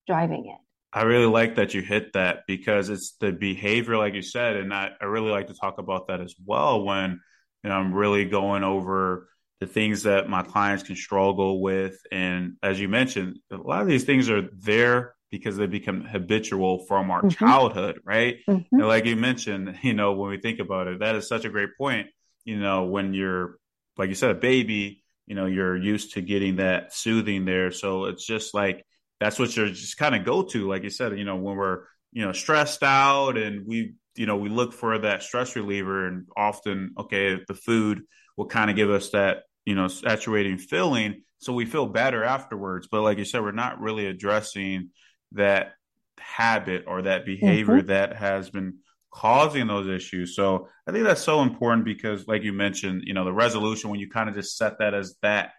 driving 0.07 0.47
it. 0.47 0.59
I 0.91 1.03
really 1.03 1.25
like 1.25 1.55
that 1.55 1.73
you 1.73 1.81
hit 1.81 2.13
that 2.13 2.43
because 2.47 2.89
it's 2.89 3.15
the 3.19 3.31
behavior, 3.31 3.97
like 3.97 4.13
you 4.13 4.21
said, 4.21 4.55
and 4.55 4.73
I, 4.73 4.91
I 5.01 5.05
really 5.05 5.29
like 5.29 5.47
to 5.47 5.53
talk 5.53 5.77
about 5.77 6.07
that 6.07 6.21
as 6.21 6.35
well 6.43 6.85
when 6.85 7.19
and 7.65 7.73
I'm 7.73 7.93
really 7.93 8.25
going 8.25 8.63
over 8.63 9.27
the 9.59 9.67
things 9.67 10.03
that 10.03 10.29
my 10.29 10.43
clients 10.43 10.83
can 10.83 10.95
struggle 10.95 11.61
with. 11.61 11.97
And 12.11 12.57
as 12.61 12.79
you 12.79 12.87
mentioned, 12.87 13.39
a 13.51 13.57
lot 13.57 13.81
of 13.81 13.87
these 13.87 14.03
things 14.03 14.29
are 14.29 14.47
there 14.53 15.15
because 15.31 15.57
they 15.57 15.65
become 15.65 16.01
habitual 16.03 16.85
from 16.85 17.09
our 17.09 17.23
mm-hmm. 17.23 17.29
childhood, 17.29 17.99
right? 18.05 18.37
Mm-hmm. 18.47 18.75
And 18.75 18.87
like 18.87 19.05
you 19.05 19.15
mentioned, 19.15 19.79
you 19.81 19.93
know, 19.93 20.13
when 20.13 20.29
we 20.29 20.37
think 20.37 20.59
about 20.59 20.87
it, 20.87 20.99
that 20.99 21.15
is 21.15 21.27
such 21.27 21.43
a 21.43 21.49
great 21.49 21.71
point. 21.77 22.07
You 22.43 22.59
know, 22.59 22.85
when 22.85 23.15
you're, 23.15 23.57
like 23.97 24.09
you 24.09 24.15
said, 24.15 24.31
a 24.31 24.35
baby, 24.35 25.03
you 25.25 25.35
know 25.35 25.45
you're 25.45 25.75
used 25.75 26.13
to 26.13 26.21
getting 26.21 26.57
that 26.57 26.93
soothing 26.93 27.45
there 27.45 27.71
so 27.71 28.05
it's 28.05 28.25
just 28.25 28.53
like 28.53 28.85
that's 29.19 29.39
what 29.39 29.55
you're 29.55 29.69
just 29.69 29.97
kind 29.97 30.15
of 30.15 30.23
go 30.23 30.43
to 30.43 30.67
like 30.67 30.83
you 30.83 30.89
said 30.89 31.17
you 31.17 31.25
know 31.25 31.35
when 31.35 31.55
we're 31.55 31.83
you 32.11 32.25
know 32.25 32.31
stressed 32.31 32.83
out 32.83 33.37
and 33.37 33.65
we 33.65 33.95
you 34.15 34.25
know 34.25 34.37
we 34.37 34.49
look 34.49 34.73
for 34.73 34.97
that 34.97 35.23
stress 35.23 35.55
reliever 35.55 36.07
and 36.07 36.27
often 36.35 36.93
okay 36.97 37.39
the 37.47 37.53
food 37.53 38.01
will 38.37 38.47
kind 38.47 38.69
of 38.69 38.75
give 38.75 38.89
us 38.89 39.11
that 39.11 39.43
you 39.65 39.75
know 39.75 39.87
saturating 39.87 40.57
feeling 40.57 41.21
so 41.39 41.53
we 41.53 41.65
feel 41.65 41.85
better 41.85 42.23
afterwards 42.23 42.87
but 42.91 43.01
like 43.01 43.17
you 43.17 43.25
said 43.25 43.41
we're 43.41 43.51
not 43.51 43.79
really 43.79 44.07
addressing 44.07 44.89
that 45.33 45.73
habit 46.19 46.85
or 46.87 47.03
that 47.03 47.25
behavior 47.25 47.77
mm-hmm. 47.77 47.87
that 47.87 48.15
has 48.15 48.49
been 48.49 48.79
causing 49.15 49.65
those 49.67 49.87
issues. 49.87 50.35
So 50.35 50.67
I 50.85 50.91
think 50.91 51.05
that's 51.05 51.23
so 51.23 51.41
important 51.41 51.85
because, 51.85 52.27
like 52.27 52.43
you 52.43 52.51
mentioned, 52.51 53.03
you 53.05 53.13
know, 53.13 53.23
the 53.23 53.33
resolution, 53.33 53.89
when 53.89 53.99
you 53.99 54.09
kind 54.09 54.27
of 54.27 54.35
just 54.35 54.57
set 54.57 54.79
that 54.79 54.93
as 54.93 55.15
that, 55.21 55.51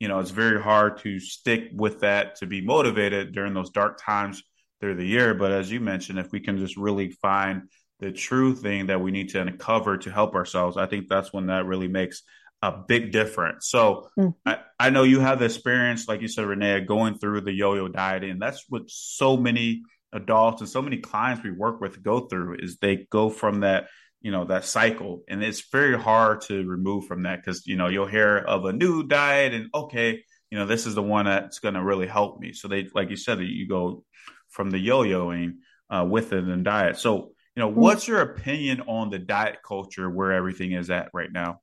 you 0.00 0.08
know, 0.08 0.18
it's 0.18 0.30
very 0.30 0.60
hard 0.60 0.98
to 1.00 1.20
stick 1.20 1.68
with 1.74 2.00
that 2.00 2.36
to 2.36 2.46
be 2.46 2.62
motivated 2.62 3.32
during 3.32 3.52
those 3.52 3.70
dark 3.70 4.00
times 4.02 4.42
through 4.80 4.96
the 4.96 5.06
year. 5.06 5.34
But 5.34 5.52
as 5.52 5.70
you 5.70 5.78
mentioned, 5.78 6.18
if 6.18 6.32
we 6.32 6.40
can 6.40 6.58
just 6.58 6.76
really 6.76 7.10
find 7.10 7.68
the 8.02 8.10
true 8.10 8.52
thing 8.52 8.88
that 8.88 9.00
we 9.00 9.12
need 9.12 9.28
to 9.30 9.40
uncover 9.40 9.96
to 9.96 10.10
help 10.10 10.34
ourselves, 10.34 10.76
I 10.76 10.86
think 10.86 11.08
that's 11.08 11.32
when 11.32 11.46
that 11.46 11.66
really 11.66 11.86
makes 11.86 12.22
a 12.60 12.72
big 12.72 13.12
difference. 13.12 13.68
So 13.68 14.08
mm-hmm. 14.18 14.30
I, 14.44 14.58
I 14.78 14.90
know 14.90 15.04
you 15.04 15.20
have 15.20 15.38
the 15.38 15.44
experience, 15.44 16.08
like 16.08 16.20
you 16.20 16.26
said, 16.26 16.46
Renee, 16.46 16.80
going 16.80 17.18
through 17.18 17.42
the 17.42 17.52
yo-yo 17.52 17.86
diet, 17.86 18.24
and 18.24 18.42
That's 18.42 18.64
what 18.68 18.82
so 18.88 19.36
many 19.36 19.82
adults 20.12 20.60
and 20.60 20.68
so 20.68 20.82
many 20.82 20.98
clients 20.98 21.44
we 21.44 21.52
work 21.52 21.80
with 21.80 22.02
go 22.02 22.20
through 22.26 22.56
is 22.58 22.76
they 22.76 23.06
go 23.10 23.30
from 23.30 23.60
that 23.60 23.86
you 24.20 24.30
know 24.30 24.44
that 24.44 24.64
cycle 24.64 25.22
and 25.26 25.42
it's 25.42 25.70
very 25.72 25.98
hard 25.98 26.42
to 26.42 26.66
remove 26.66 27.06
from 27.06 27.22
that 27.22 27.40
because 27.42 27.66
you 27.66 27.76
know 27.76 27.88
you'll 27.88 28.06
hear 28.06 28.36
of 28.36 28.66
a 28.66 28.74
new 28.74 29.02
diet 29.02 29.54
and 29.54 29.70
okay 29.74 30.22
you 30.50 30.58
know 30.58 30.66
this 30.66 30.84
is 30.86 30.94
the 30.94 31.02
one 31.02 31.24
that's 31.24 31.60
going 31.60 31.74
to 31.74 31.82
really 31.82 32.06
help 32.06 32.38
me 32.38 32.52
so 32.52 32.68
they 32.68 32.86
like 32.94 33.08
you 33.08 33.16
said 33.16 33.40
you 33.40 33.66
go 33.66 34.04
from 34.50 34.70
the 34.70 34.78
yo-yoing 34.78 35.54
uh, 35.88 36.06
with 36.06 36.34
it 36.34 36.44
and 36.44 36.64
diet 36.64 36.98
so 36.98 37.31
you 37.56 37.60
know 37.60 37.68
what's 37.68 38.08
your 38.08 38.20
opinion 38.20 38.80
on 38.82 39.10
the 39.10 39.18
diet 39.18 39.58
culture 39.66 40.08
where 40.08 40.32
everything 40.32 40.72
is 40.72 40.90
at 40.90 41.10
right 41.12 41.32
now 41.32 41.60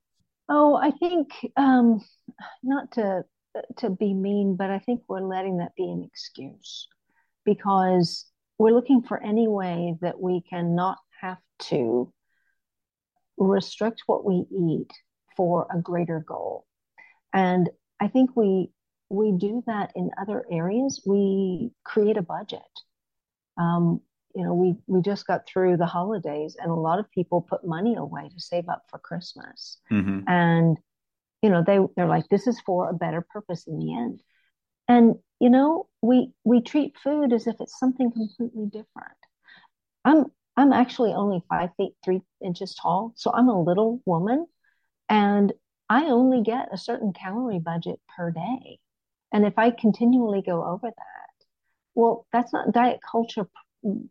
oh 0.48 0.76
i 0.76 0.90
think 0.90 1.28
um 1.56 2.00
not 2.62 2.90
to 2.92 3.22
to 3.76 3.90
be 3.90 4.14
mean 4.14 4.56
but 4.56 4.70
i 4.70 4.78
think 4.78 5.02
we're 5.08 5.20
letting 5.20 5.58
that 5.58 5.74
be 5.76 5.90
an 5.90 6.02
excuse 6.04 6.88
because 7.44 8.26
we're 8.58 8.72
looking 8.72 9.02
for 9.02 9.22
any 9.22 9.48
way 9.48 9.96
that 10.02 10.20
we 10.20 10.42
can 10.48 10.74
not 10.76 10.98
have 11.20 11.38
to 11.58 12.12
restrict 13.38 14.02
what 14.06 14.24
we 14.24 14.44
eat 14.50 14.90
for 15.34 15.66
a 15.74 15.80
greater 15.80 16.20
goal. 16.20 16.66
And 17.32 17.70
I 17.98 18.08
think 18.08 18.36
we 18.36 18.70
we 19.08 19.32
do 19.32 19.62
that 19.66 19.92
in 19.96 20.10
other 20.20 20.44
areas. 20.52 21.02
We 21.06 21.72
create 21.84 22.16
a 22.16 22.22
budget. 22.22 22.60
Um, 23.58 24.02
you 24.34 24.44
know, 24.44 24.54
we 24.54 24.76
we 24.86 25.02
just 25.02 25.26
got 25.26 25.46
through 25.46 25.76
the 25.76 25.86
holidays, 25.86 26.56
and 26.60 26.70
a 26.70 26.74
lot 26.74 26.98
of 26.98 27.10
people 27.10 27.40
put 27.40 27.66
money 27.66 27.96
away 27.96 28.28
to 28.28 28.40
save 28.40 28.68
up 28.68 28.84
for 28.88 28.98
Christmas. 28.98 29.78
Mm-hmm. 29.90 30.20
And 30.28 30.78
you 31.42 31.50
know, 31.50 31.64
they 31.66 31.78
they're 31.96 32.06
like, 32.06 32.28
this 32.28 32.46
is 32.46 32.60
for 32.60 32.88
a 32.88 32.94
better 32.94 33.26
purpose 33.32 33.66
in 33.66 33.78
the 33.78 33.94
end. 33.94 34.20
And 34.88 35.16
you 35.40 35.50
know, 35.50 35.88
we 36.02 36.32
we 36.44 36.60
treat 36.60 36.98
food 36.98 37.32
as 37.32 37.46
if 37.46 37.56
it's 37.60 37.78
something 37.78 38.10
completely 38.12 38.66
different. 38.66 39.18
I'm 40.04 40.26
I'm 40.56 40.72
actually 40.72 41.12
only 41.12 41.42
five 41.48 41.70
feet 41.76 41.94
three 42.04 42.22
inches 42.44 42.74
tall, 42.74 43.12
so 43.16 43.32
I'm 43.32 43.48
a 43.48 43.62
little 43.62 44.00
woman, 44.04 44.46
and 45.08 45.52
I 45.88 46.04
only 46.06 46.42
get 46.42 46.68
a 46.72 46.78
certain 46.78 47.12
calorie 47.12 47.58
budget 47.58 48.00
per 48.16 48.30
day. 48.30 48.78
And 49.32 49.44
if 49.44 49.58
I 49.58 49.70
continually 49.70 50.42
go 50.42 50.64
over 50.64 50.88
that, 50.88 51.46
well, 51.94 52.26
that's 52.32 52.52
not 52.52 52.72
diet 52.72 53.00
culture 53.10 53.48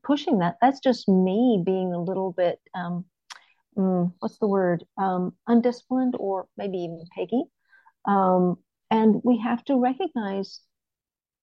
pushing 0.03 0.39
that. 0.39 0.57
That's 0.61 0.79
just 0.79 1.07
me 1.07 1.61
being 1.65 1.93
a 1.93 2.01
little 2.01 2.31
bit, 2.31 2.59
um, 2.73 3.05
mm, 3.77 4.11
what's 4.19 4.37
the 4.39 4.47
word, 4.47 4.83
um, 4.97 5.33
undisciplined 5.47 6.15
or 6.17 6.47
maybe 6.57 6.77
even 6.79 7.05
piggy. 7.15 7.43
Um, 8.05 8.57
and 8.91 9.21
we 9.23 9.39
have 9.39 9.63
to 9.65 9.79
recognize 9.79 10.61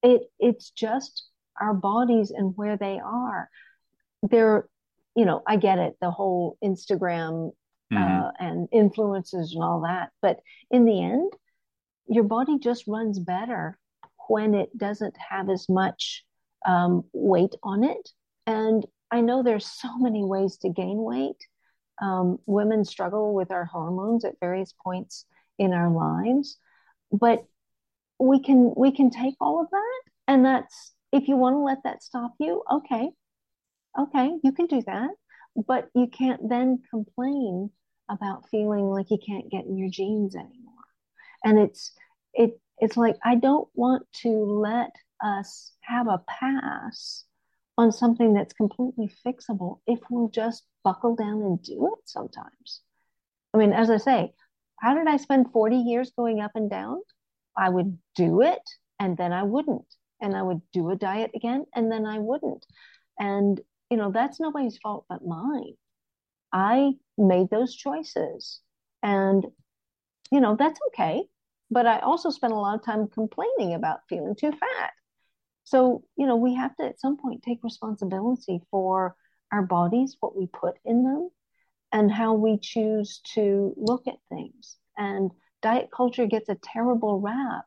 it 0.02 0.23
it's 0.38 0.71
just 0.71 1.28
our 1.61 1.75
bodies 1.75 2.30
and 2.30 2.52
where 2.56 2.76
they 2.76 3.00
are 3.02 3.49
they're 4.23 4.68
you 5.14 5.25
know 5.25 5.42
i 5.47 5.56
get 5.56 5.78
it 5.78 5.97
the 6.00 6.11
whole 6.11 6.59
instagram 6.62 7.50
mm-hmm. 7.92 7.97
uh, 7.97 8.30
and 8.38 8.68
influences 8.73 9.52
and 9.54 9.62
all 9.62 9.83
that 9.83 10.11
but 10.21 10.38
in 10.71 10.85
the 10.85 11.02
end 11.02 11.33
your 12.09 12.25
body 12.25 12.59
just 12.59 12.87
runs 12.87 13.18
better 13.18 13.78
when 14.28 14.54
it 14.54 14.76
doesn't 14.76 15.16
have 15.30 15.49
as 15.49 15.66
much 15.68 16.25
um, 16.67 17.05
weight 17.13 17.55
on 17.63 17.85
it. 17.85 18.11
And 18.47 18.85
i 19.11 19.21
know 19.21 19.43
there's 19.43 19.67
so 19.67 19.97
many 19.99 20.25
ways 20.25 20.59
to 20.59 20.69
gain 20.69 20.99
weight. 20.99 21.47
Um, 22.03 22.39
women 22.47 22.85
struggle 22.85 23.35
with 23.35 23.51
our 23.51 23.65
hormones 23.65 24.25
at 24.25 24.41
various 24.41 24.75
points 24.85 25.25
in 25.59 25.73
our 25.73 25.91
lives 25.91 26.59
but 27.13 27.45
we 28.19 28.43
can 28.43 28.73
we 28.77 28.93
can 28.93 29.11
take 29.11 29.35
all 29.41 29.61
of 29.61 29.71
that. 29.71 30.03
And 30.29 30.45
that's 30.45 30.93
if 31.13 31.29
you 31.29 31.37
want 31.37 31.55
to 31.55 31.61
let 31.61 31.79
that 31.85 32.03
stop 32.03 32.35
you 32.39 32.63
okay. 32.71 33.11
Okay 33.99 34.31
you 34.43 34.53
can 34.53 34.67
do 34.67 34.83
that. 34.87 35.11
But 35.67 35.89
you 35.95 36.07
can't 36.09 36.49
then 36.49 36.83
complain 36.91 37.71
about 38.11 38.49
feeling 38.51 38.91
like 38.91 39.11
you 39.11 39.19
can't 39.25 39.51
get 39.51 39.65
in 39.65 39.79
your 39.79 39.91
jeans 39.91 40.35
anymore. 40.37 40.75
And 41.45 41.59
it's 41.59 41.93
it 42.35 42.61
it's 42.79 42.97
like 42.97 43.17
i 43.25 43.35
don't 43.35 43.69
want 43.75 44.07
to 44.23 44.29
let 44.29 44.91
us 45.25 45.73
have 45.83 46.09
a 46.09 46.23
pass 46.29 47.25
on 47.79 47.93
something 47.93 48.33
that's 48.33 48.55
completely 48.55 49.11
fixable 49.27 49.81
if 49.87 49.99
we'll 50.11 50.29
just 50.29 50.65
buckle 50.83 51.15
down 51.15 51.43
and 51.43 51.63
do 51.63 51.87
it 51.93 52.01
sometimes 52.05 52.81
i 53.55 53.59
mean 53.59 53.73
as 53.73 53.91
i 53.91 53.97
say 53.97 54.33
how 54.81 54.95
did 54.95 55.07
i 55.07 55.17
spend 55.17 55.51
40 55.53 55.77
years 55.77 56.13
going 56.17 56.41
up 56.41 56.53
and 56.55 56.71
down 56.71 57.01
I 57.57 57.69
would 57.69 57.99
do 58.15 58.43
it 58.43 58.63
and 59.01 59.17
then 59.17 59.33
I 59.33 59.43
wouldn't. 59.43 59.87
And 60.21 60.35
I 60.37 60.43
would 60.43 60.63
do 60.73 60.91
a 60.91 60.97
diet 60.97 61.31
again 61.35 61.67
and 61.75 61.91
then 61.91 62.07
I 62.07 62.19
wouldn't. 62.19 62.65
And, 63.19 63.61
you 63.91 63.97
know, 63.97 64.11
that's 64.11 64.41
nobody's 64.41 64.79
fault 64.79 65.07
but 65.09 65.27
mine. 65.27 65.75
I 66.53 66.93
made 67.19 67.51
those 67.51 67.75
choices. 67.75 68.61
And, 69.03 69.45
you 70.31 70.41
know, 70.41 70.57
that's 70.57 70.81
okay. 70.89 71.25
But 71.71 71.87
I 71.87 71.99
also 71.99 72.31
spent 72.31 72.53
a 72.53 72.57
lot 72.57 72.77
of 72.77 72.85
time 72.85 73.09
complaining 73.09 73.75
about 73.75 74.01
feeling 74.09 74.37
too 74.37 74.53
fat. 74.53 74.93
So, 75.67 76.05
you 76.17 76.27
know, 76.27 76.37
we 76.37 76.55
have 76.55 76.77
to 76.77 76.85
at 76.85 77.01
some 77.01 77.17
point 77.17 77.43
take 77.43 77.59
responsibility 77.65 78.61
for 78.71 79.17
our 79.51 79.63
bodies, 79.63 80.17
what 80.21 80.37
we 80.37 80.47
put 80.47 80.77
in 80.85 81.03
them, 81.03 81.29
and 81.93 82.11
how 82.11 82.35
we 82.35 82.57
choose 82.59 83.21
to 83.35 83.75
look 83.77 84.07
at 84.07 84.15
things. 84.29 84.77
And 84.97 85.33
diet 85.63 85.91
culture 85.95 86.27
gets 86.27 86.49
a 86.49 86.55
terrible 86.55 87.21
rap. 87.21 87.65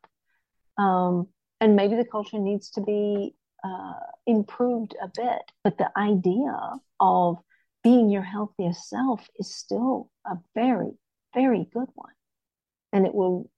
Um, 0.78 1.28
and 1.60 1.76
maybe 1.76 1.98
the 1.98 2.06
culture 2.06 2.40
needs 2.40 2.70
to 2.72 2.82
be 2.82 3.36
uh, 3.66 4.00
improved 4.26 4.96
a 5.04 5.10
bit. 5.14 5.52
But 5.66 5.78
the 5.78 5.92
idea 5.98 6.58
of 7.02 7.38
being 7.84 8.10
your 8.10 8.24
healthiest 8.24 8.88
self 8.88 9.28
is 9.38 9.54
still 9.54 10.10
a 10.26 10.38
very, 10.56 10.92
very 11.34 11.68
good 11.74 11.90
one. 11.96 12.14
And 12.94 13.06
it 13.06 13.14
will 13.14 13.50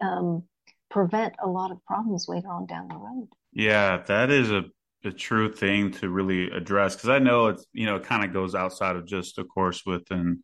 um, 0.00 0.44
prevent 0.92 1.34
a 1.42 1.48
lot 1.48 1.70
of 1.70 1.84
problems 1.84 2.26
later 2.28 2.48
on 2.48 2.66
down 2.66 2.88
the 2.88 2.96
road. 2.96 3.28
Yeah, 3.52 4.02
that 4.06 4.30
is 4.30 4.50
a, 4.50 4.64
a 5.04 5.10
true 5.10 5.52
thing 5.52 5.92
to 5.92 6.08
really 6.08 6.50
address 6.50 6.94
because 6.94 7.08
I 7.08 7.18
know 7.18 7.46
it's, 7.48 7.66
you 7.72 7.86
know, 7.86 7.96
it 7.96 8.04
kind 8.04 8.24
of 8.24 8.32
goes 8.32 8.54
outside 8.54 8.96
of 8.96 9.06
just, 9.06 9.38
of 9.38 9.48
course, 9.48 9.82
within 9.86 10.42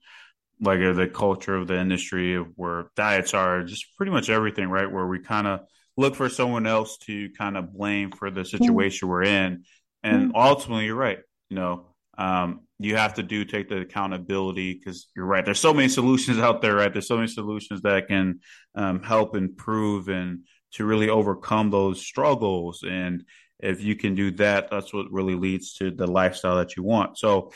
like 0.60 0.80
uh, 0.80 0.92
the 0.92 1.06
culture 1.06 1.54
of 1.54 1.68
the 1.68 1.78
industry 1.78 2.34
of 2.34 2.46
where 2.56 2.90
diets 2.96 3.34
are 3.34 3.62
just 3.62 3.96
pretty 3.96 4.10
much 4.10 4.30
everything, 4.30 4.68
right? 4.68 4.90
Where 4.90 5.06
we 5.06 5.20
kind 5.20 5.46
of 5.46 5.60
look 5.96 6.14
for 6.14 6.28
someone 6.28 6.66
else 6.66 6.96
to 6.98 7.28
kind 7.36 7.56
of 7.56 7.72
blame 7.72 8.10
for 8.10 8.30
the 8.30 8.44
situation 8.44 9.06
mm 9.06 9.10
we're 9.10 9.24
in. 9.24 9.64
And 10.02 10.32
mm 10.32 10.32
ultimately, 10.34 10.86
you're 10.86 10.96
right. 10.96 11.18
You 11.50 11.56
know, 11.56 11.87
um, 12.18 12.60
you 12.78 12.96
have 12.96 13.14
to 13.14 13.22
do 13.22 13.44
take 13.44 13.68
the 13.68 13.80
accountability 13.80 14.74
because 14.74 15.08
you're 15.16 15.24
right. 15.24 15.44
There's 15.44 15.60
so 15.60 15.72
many 15.72 15.88
solutions 15.88 16.38
out 16.38 16.60
there, 16.60 16.74
right? 16.74 16.92
There's 16.92 17.08
so 17.08 17.16
many 17.16 17.28
solutions 17.28 17.80
that 17.82 18.08
can 18.08 18.40
um, 18.74 19.02
help 19.02 19.36
improve 19.36 20.08
and 20.08 20.40
to 20.72 20.84
really 20.84 21.08
overcome 21.08 21.70
those 21.70 22.04
struggles. 22.04 22.84
And 22.86 23.24
if 23.60 23.82
you 23.82 23.96
can 23.96 24.14
do 24.14 24.30
that, 24.32 24.68
that's 24.70 24.92
what 24.92 25.10
really 25.10 25.34
leads 25.34 25.74
to 25.74 25.90
the 25.90 26.06
lifestyle 26.06 26.56
that 26.56 26.76
you 26.76 26.82
want. 26.82 27.18
So 27.18 27.52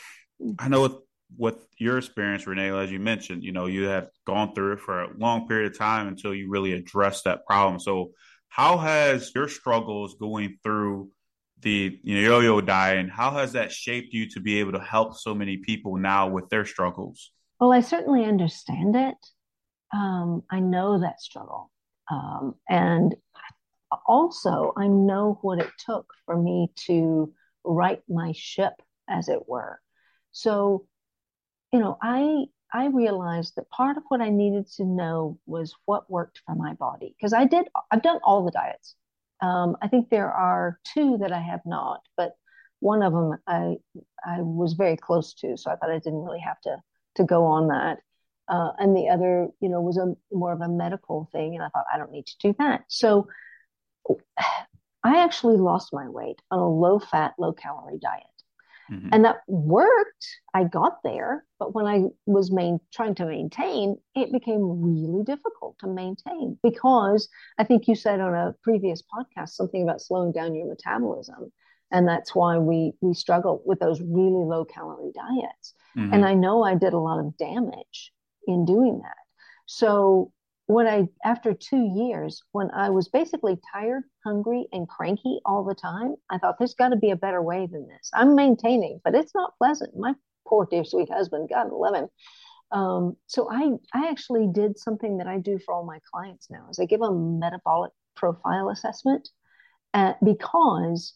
I 0.57 0.67
know 0.67 0.81
with 0.81 0.95
with 1.35 1.65
your 1.79 1.97
experience, 1.97 2.45
Renee, 2.45 2.69
as 2.69 2.91
you 2.91 2.99
mentioned, 2.99 3.43
you 3.43 3.51
know, 3.51 3.65
you 3.65 3.85
have 3.85 4.09
gone 4.25 4.53
through 4.53 4.73
it 4.73 4.81
for 4.81 5.03
a 5.03 5.17
long 5.17 5.47
period 5.47 5.71
of 5.71 5.77
time 5.77 6.07
until 6.07 6.33
you 6.33 6.49
really 6.49 6.73
address 6.73 7.23
that 7.23 7.45
problem. 7.45 7.79
So, 7.79 8.11
how 8.49 8.77
has 8.77 9.31
your 9.33 9.47
struggles 9.47 10.15
going 10.19 10.59
through 10.63 11.09
the 11.63 11.99
you 12.03 12.15
know, 12.15 12.21
yo-yo 12.21 12.61
diet, 12.61 12.99
and 12.99 13.11
how 13.11 13.31
has 13.31 13.53
that 13.53 13.71
shaped 13.71 14.13
you 14.13 14.29
to 14.29 14.39
be 14.39 14.59
able 14.59 14.73
to 14.73 14.79
help 14.79 15.17
so 15.17 15.33
many 15.33 15.57
people 15.57 15.97
now 15.97 16.27
with 16.27 16.49
their 16.49 16.65
struggles? 16.65 17.31
Well, 17.59 17.73
I 17.73 17.81
certainly 17.81 18.25
understand 18.25 18.95
it. 18.95 19.15
Um, 19.93 20.43
I 20.51 20.59
know 20.59 20.99
that 20.99 21.21
struggle. 21.21 21.71
Um, 22.11 22.55
and 22.69 23.15
also, 24.07 24.73
I 24.75 24.87
know 24.87 25.39
what 25.41 25.59
it 25.59 25.69
took 25.85 26.07
for 26.25 26.37
me 26.41 26.71
to 26.87 27.33
right 27.63 28.01
my 28.09 28.33
ship, 28.35 28.73
as 29.09 29.29
it 29.29 29.47
were. 29.47 29.79
So, 30.31 30.85
you 31.71 31.79
know, 31.79 31.97
I 32.01 32.45
I 32.73 32.87
realized 32.87 33.55
that 33.55 33.69
part 33.69 33.97
of 33.97 34.03
what 34.07 34.19
I 34.19 34.29
needed 34.29 34.67
to 34.77 34.83
know 34.83 35.37
was 35.45 35.75
what 35.85 36.09
worked 36.09 36.41
for 36.45 36.55
my 36.55 36.73
body 36.73 37.15
because 37.17 37.33
I 37.33 37.45
did 37.45 37.67
I've 37.91 38.01
done 38.01 38.19
all 38.23 38.43
the 38.43 38.51
diets. 38.51 38.95
Um, 39.43 39.75
I 39.81 39.89
think 39.89 40.09
there 40.09 40.31
are 40.31 40.79
two 40.93 41.17
that 41.17 41.33
I 41.33 41.41
have 41.41 41.59
not, 41.65 41.99
but 42.15 42.31
one 42.79 43.03
of 43.03 43.11
them 43.11 43.37
I 43.45 43.75
I 44.25 44.41
was 44.41 44.73
very 44.73 44.95
close 44.95 45.33
to, 45.35 45.57
so 45.57 45.69
I 45.69 45.75
thought 45.75 45.91
I 45.91 45.99
didn't 45.99 46.23
really 46.23 46.39
have 46.39 46.61
to 46.61 46.77
to 47.15 47.23
go 47.25 47.45
on 47.45 47.67
that. 47.67 47.99
Uh, 48.47 48.71
and 48.77 48.95
the 48.95 49.09
other, 49.09 49.49
you 49.61 49.69
know, 49.69 49.81
was 49.81 49.97
a 49.97 50.15
more 50.31 50.53
of 50.53 50.61
a 50.61 50.69
medical 50.69 51.29
thing, 51.33 51.55
and 51.55 51.63
I 51.63 51.69
thought 51.69 51.85
I 51.93 51.97
don't 51.97 52.11
need 52.11 52.27
to 52.27 52.37
do 52.41 52.55
that. 52.59 52.85
So 52.87 53.27
I 55.05 55.17
actually 55.23 55.57
lost 55.57 55.93
my 55.93 56.07
weight 56.07 56.41
on 56.49 56.59
a 56.59 56.69
low 56.69 56.99
fat, 56.99 57.33
low 57.37 57.51
calorie 57.51 57.99
diet. 57.99 58.23
Mm-hmm. 58.91 59.09
And 59.11 59.25
that 59.25 59.37
worked. 59.47 60.27
I 60.53 60.65
got 60.65 60.97
there, 61.03 61.45
but 61.59 61.73
when 61.73 61.85
I 61.85 62.03
was 62.25 62.51
main, 62.51 62.79
trying 62.93 63.15
to 63.15 63.25
maintain, 63.25 63.97
it 64.15 64.31
became 64.31 64.81
really 64.81 65.23
difficult 65.23 65.77
to 65.79 65.87
maintain 65.87 66.57
because 66.61 67.29
I 67.57 67.63
think 67.63 67.87
you 67.87 67.95
said 67.95 68.19
on 68.19 68.33
a 68.33 68.55
previous 68.61 69.01
podcast 69.01 69.49
something 69.49 69.81
about 69.81 70.01
slowing 70.01 70.31
down 70.33 70.55
your 70.55 70.67
metabolism, 70.67 71.51
and 71.91 72.07
that's 72.07 72.35
why 72.35 72.57
we 72.57 72.93
we 72.99 73.13
struggle 73.13 73.61
with 73.65 73.79
those 73.79 74.01
really 74.01 74.45
low 74.45 74.65
calorie 74.65 75.13
diets. 75.13 75.73
Mm-hmm. 75.97 76.13
And 76.13 76.25
I 76.25 76.33
know 76.33 76.63
I 76.63 76.75
did 76.75 76.93
a 76.93 76.99
lot 76.99 77.19
of 77.19 77.37
damage 77.37 78.11
in 78.47 78.65
doing 78.65 78.99
that. 79.01 79.15
So 79.65 80.32
what 80.67 80.87
I 80.87 81.07
after 81.23 81.53
two 81.53 81.91
years, 81.95 82.41
when 82.51 82.71
I 82.71 82.89
was 82.89 83.09
basically 83.09 83.59
tired, 83.73 84.03
hungry, 84.23 84.67
and 84.71 84.87
cranky 84.87 85.39
all 85.45 85.63
the 85.63 85.75
time, 85.75 86.15
I 86.29 86.37
thought 86.37 86.57
there's 86.57 86.73
got 86.73 86.89
to 86.89 86.95
be 86.95 87.11
a 87.11 87.15
better 87.15 87.41
way 87.41 87.67
than 87.69 87.87
this. 87.87 88.09
I'm 88.13 88.35
maintaining, 88.35 89.01
but 89.03 89.15
it's 89.15 89.35
not 89.35 89.57
pleasant. 89.57 89.97
My 89.97 90.13
poor 90.47 90.65
dear 90.69 90.85
sweet 90.85 91.11
husband, 91.11 91.49
God 91.49 91.71
love 91.71 91.95
him. 91.95 92.07
Um, 92.71 93.17
so 93.27 93.49
I 93.51 93.73
I 93.93 94.09
actually 94.09 94.47
did 94.51 94.79
something 94.79 95.17
that 95.17 95.27
I 95.27 95.37
do 95.37 95.59
for 95.59 95.73
all 95.73 95.85
my 95.85 95.99
clients 96.11 96.49
now 96.49 96.67
is 96.69 96.79
I 96.79 96.85
give 96.85 97.01
a 97.01 97.13
metabolic 97.13 97.91
profile 98.15 98.69
assessment 98.69 99.29
uh, 99.93 100.13
because 100.23 101.13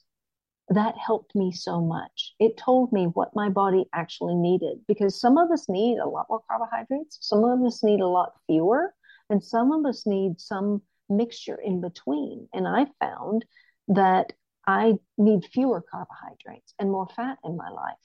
that 0.70 0.96
helped 0.98 1.34
me 1.34 1.54
so 1.54 1.80
much. 1.80 2.34
It 2.40 2.58
told 2.58 2.92
me 2.92 3.06
what 3.06 3.34
my 3.34 3.48
body 3.48 3.86
actually 3.94 4.36
needed 4.36 4.80
because 4.88 5.20
some 5.20 5.38
of 5.38 5.50
us 5.52 5.70
need 5.70 5.98
a 5.98 6.08
lot 6.08 6.26
more 6.30 6.42
carbohydrates, 6.50 7.18
some 7.22 7.46
of 7.46 7.62
us 7.66 7.82
need 7.84 8.02
a 8.02 8.08
lot 8.08 8.34
fewer 8.48 8.94
and 9.30 9.44
some 9.44 9.72
of 9.72 9.86
us 9.86 10.06
need 10.06 10.40
some 10.40 10.82
mixture 11.10 11.58
in 11.64 11.82
between. 11.82 12.48
And 12.54 12.68
I 12.68 12.88
found 13.00 13.46
that 13.90 14.34
I 14.66 14.94
need 15.18 15.46
fewer 15.46 15.82
carbohydrates 15.82 16.74
and 16.80 16.92
more 16.92 17.08
fat 17.16 17.38
in 17.44 17.56
my 17.56 17.70
life. 17.70 17.96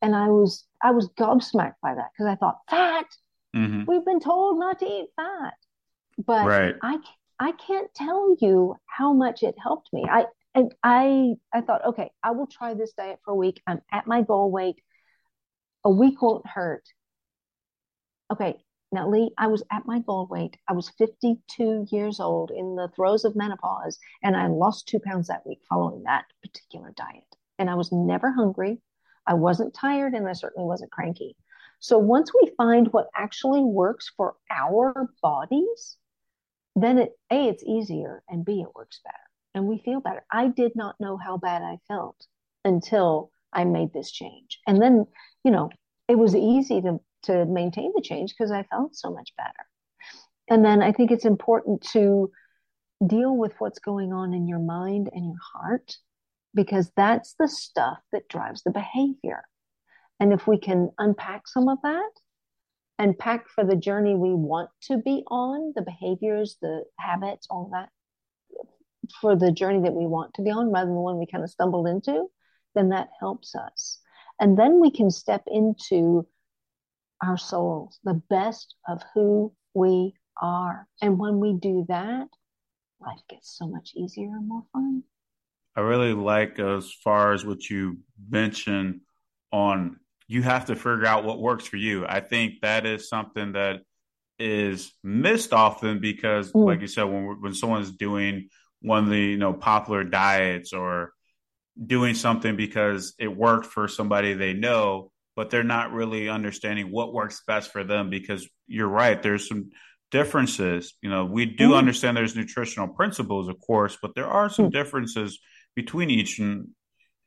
And 0.00 0.14
I 0.14 0.28
was 0.28 0.66
I 0.82 0.90
was 0.92 1.08
gobsmacked 1.18 1.80
by 1.82 1.94
that 1.94 2.10
because 2.12 2.30
I 2.30 2.36
thought 2.36 2.58
fat. 2.70 3.06
Mm-hmm. 3.56 3.84
We've 3.86 4.04
been 4.04 4.20
told 4.20 4.58
not 4.58 4.78
to 4.80 4.86
eat 4.86 5.08
fat, 5.16 5.54
but 6.24 6.46
right. 6.46 6.74
I 6.82 6.98
I 7.40 7.52
can't 7.52 7.92
tell 7.94 8.36
you 8.40 8.76
how 8.86 9.12
much 9.12 9.42
it 9.42 9.54
helped 9.60 9.92
me. 9.92 10.04
I 10.08 10.26
and 10.54 10.72
I 10.82 11.34
I 11.52 11.62
thought 11.62 11.86
okay, 11.86 12.10
I 12.22 12.32
will 12.32 12.46
try 12.46 12.74
this 12.74 12.92
diet 12.92 13.18
for 13.24 13.32
a 13.32 13.36
week. 13.36 13.60
I'm 13.66 13.80
at 13.90 14.06
my 14.06 14.22
goal 14.22 14.50
weight. 14.50 14.76
A 15.84 15.90
week 15.90 16.20
won't 16.22 16.46
hurt. 16.46 16.84
Okay, 18.32 18.56
now, 18.94 19.08
Lee, 19.08 19.32
I 19.36 19.48
was 19.48 19.62
at 19.72 19.86
my 19.86 19.98
goal 19.98 20.26
weight. 20.30 20.56
I 20.68 20.72
was 20.72 20.90
52 20.98 21.86
years 21.90 22.20
old 22.20 22.50
in 22.50 22.76
the 22.76 22.88
throes 22.94 23.24
of 23.24 23.36
menopause, 23.36 23.98
and 24.22 24.36
I 24.36 24.46
lost 24.46 24.86
two 24.86 25.00
pounds 25.00 25.28
that 25.28 25.46
week 25.46 25.60
following 25.68 26.04
that 26.04 26.26
particular 26.42 26.92
diet. 26.96 27.24
And 27.58 27.68
I 27.68 27.74
was 27.74 27.92
never 27.92 28.30
hungry. 28.30 28.80
I 29.26 29.34
wasn't 29.34 29.74
tired, 29.74 30.14
and 30.14 30.28
I 30.28 30.32
certainly 30.32 30.66
wasn't 30.66 30.92
cranky. 30.92 31.36
So 31.80 31.98
once 31.98 32.30
we 32.32 32.52
find 32.56 32.88
what 32.92 33.08
actually 33.14 33.62
works 33.62 34.10
for 34.16 34.36
our 34.50 35.10
bodies, 35.20 35.96
then 36.76 36.98
it 36.98 37.12
A, 37.30 37.48
it's 37.48 37.64
easier, 37.64 38.22
and 38.28 38.44
B, 38.44 38.60
it 38.60 38.74
works 38.74 39.00
better. 39.04 39.16
And 39.54 39.66
we 39.66 39.78
feel 39.78 40.00
better. 40.00 40.24
I 40.30 40.48
did 40.48 40.72
not 40.74 41.00
know 41.00 41.16
how 41.16 41.36
bad 41.36 41.62
I 41.62 41.78
felt 41.88 42.26
until 42.64 43.30
I 43.52 43.64
made 43.64 43.92
this 43.92 44.10
change. 44.10 44.60
And 44.66 44.80
then, 44.80 45.06
you 45.44 45.50
know, 45.50 45.70
it 46.08 46.16
was 46.16 46.34
easy 46.34 46.80
to 46.80 47.00
to 47.24 47.44
maintain 47.46 47.92
the 47.94 48.02
change 48.02 48.34
because 48.36 48.50
I 48.50 48.64
felt 48.64 48.94
so 48.94 49.10
much 49.10 49.30
better. 49.36 49.50
And 50.48 50.64
then 50.64 50.82
I 50.82 50.92
think 50.92 51.10
it's 51.10 51.24
important 51.24 51.82
to 51.92 52.30
deal 53.06 53.36
with 53.36 53.52
what's 53.58 53.78
going 53.78 54.12
on 54.12 54.34
in 54.34 54.46
your 54.46 54.58
mind 54.58 55.10
and 55.12 55.26
your 55.26 55.40
heart 55.54 55.96
because 56.54 56.90
that's 56.96 57.34
the 57.38 57.48
stuff 57.48 57.98
that 58.12 58.28
drives 58.28 58.62
the 58.62 58.70
behavior. 58.70 59.42
And 60.20 60.32
if 60.32 60.46
we 60.46 60.58
can 60.58 60.90
unpack 60.98 61.48
some 61.48 61.68
of 61.68 61.78
that 61.82 62.10
and 62.98 63.18
pack 63.18 63.48
for 63.48 63.64
the 63.64 63.76
journey 63.76 64.14
we 64.14 64.32
want 64.32 64.70
to 64.82 64.98
be 64.98 65.24
on, 65.28 65.72
the 65.74 65.82
behaviors, 65.82 66.56
the 66.62 66.84
habits, 66.98 67.46
all 67.50 67.70
that, 67.72 67.88
for 69.20 69.36
the 69.36 69.50
journey 69.50 69.82
that 69.82 69.94
we 69.94 70.06
want 70.06 70.32
to 70.34 70.42
be 70.42 70.50
on 70.50 70.70
rather 70.70 70.86
than 70.86 70.94
the 70.94 71.00
one 71.00 71.18
we 71.18 71.26
kind 71.26 71.42
of 71.42 71.50
stumbled 71.50 71.88
into, 71.88 72.26
then 72.74 72.90
that 72.90 73.08
helps 73.18 73.54
us. 73.54 74.00
And 74.40 74.58
then 74.58 74.80
we 74.80 74.90
can 74.90 75.10
step 75.10 75.42
into 75.46 76.26
our 77.24 77.38
souls, 77.38 77.98
the 78.04 78.20
best 78.30 78.74
of 78.88 79.02
who 79.14 79.52
we 79.74 80.14
are. 80.40 80.86
And 81.02 81.18
when 81.18 81.40
we 81.40 81.54
do 81.54 81.86
that, 81.88 82.28
life 83.00 83.20
gets 83.28 83.56
so 83.56 83.68
much 83.68 83.92
easier 83.94 84.28
and 84.28 84.48
more 84.48 84.64
fun. 84.72 85.02
I 85.76 85.80
really 85.80 86.12
like 86.12 86.58
as 86.58 86.92
far 86.92 87.32
as 87.32 87.44
what 87.44 87.68
you 87.68 87.98
mentioned 88.30 89.00
on 89.52 89.98
you 90.26 90.42
have 90.42 90.66
to 90.66 90.74
figure 90.74 91.06
out 91.06 91.24
what 91.24 91.40
works 91.40 91.66
for 91.66 91.76
you. 91.76 92.06
I 92.08 92.20
think 92.20 92.60
that 92.62 92.86
is 92.86 93.08
something 93.08 93.52
that 93.52 93.80
is 94.38 94.92
missed 95.02 95.52
often 95.52 96.00
because, 96.00 96.52
mm. 96.52 96.64
like 96.64 96.80
you 96.80 96.86
said, 96.86 97.04
when 97.04 97.40
when 97.40 97.54
someone's 97.54 97.92
doing 97.92 98.48
one 98.80 99.04
of 99.04 99.10
the 99.10 99.20
you 99.20 99.36
know 99.36 99.52
popular 99.52 100.04
diets 100.04 100.72
or 100.72 101.12
doing 101.84 102.14
something 102.14 102.56
because 102.56 103.14
it 103.18 103.28
worked 103.28 103.66
for 103.66 103.88
somebody 103.88 104.32
they 104.34 104.54
know, 104.54 105.10
but 105.36 105.50
they're 105.50 105.64
not 105.64 105.92
really 105.92 106.28
understanding 106.28 106.90
what 106.90 107.12
works 107.12 107.42
best 107.46 107.72
for 107.72 107.84
them 107.84 108.10
because 108.10 108.48
you're 108.66 108.88
right 108.88 109.22
there's 109.22 109.48
some 109.48 109.70
differences 110.10 110.94
you 111.02 111.10
know 111.10 111.24
we 111.24 111.44
do 111.44 111.70
mm. 111.70 111.76
understand 111.76 112.16
there's 112.16 112.36
nutritional 112.36 112.88
principles 112.88 113.48
of 113.48 113.58
course 113.60 113.98
but 114.00 114.14
there 114.14 114.28
are 114.28 114.48
some 114.48 114.66
mm. 114.66 114.72
differences 114.72 115.38
between 115.74 116.08
each 116.08 116.38
and, 116.38 116.68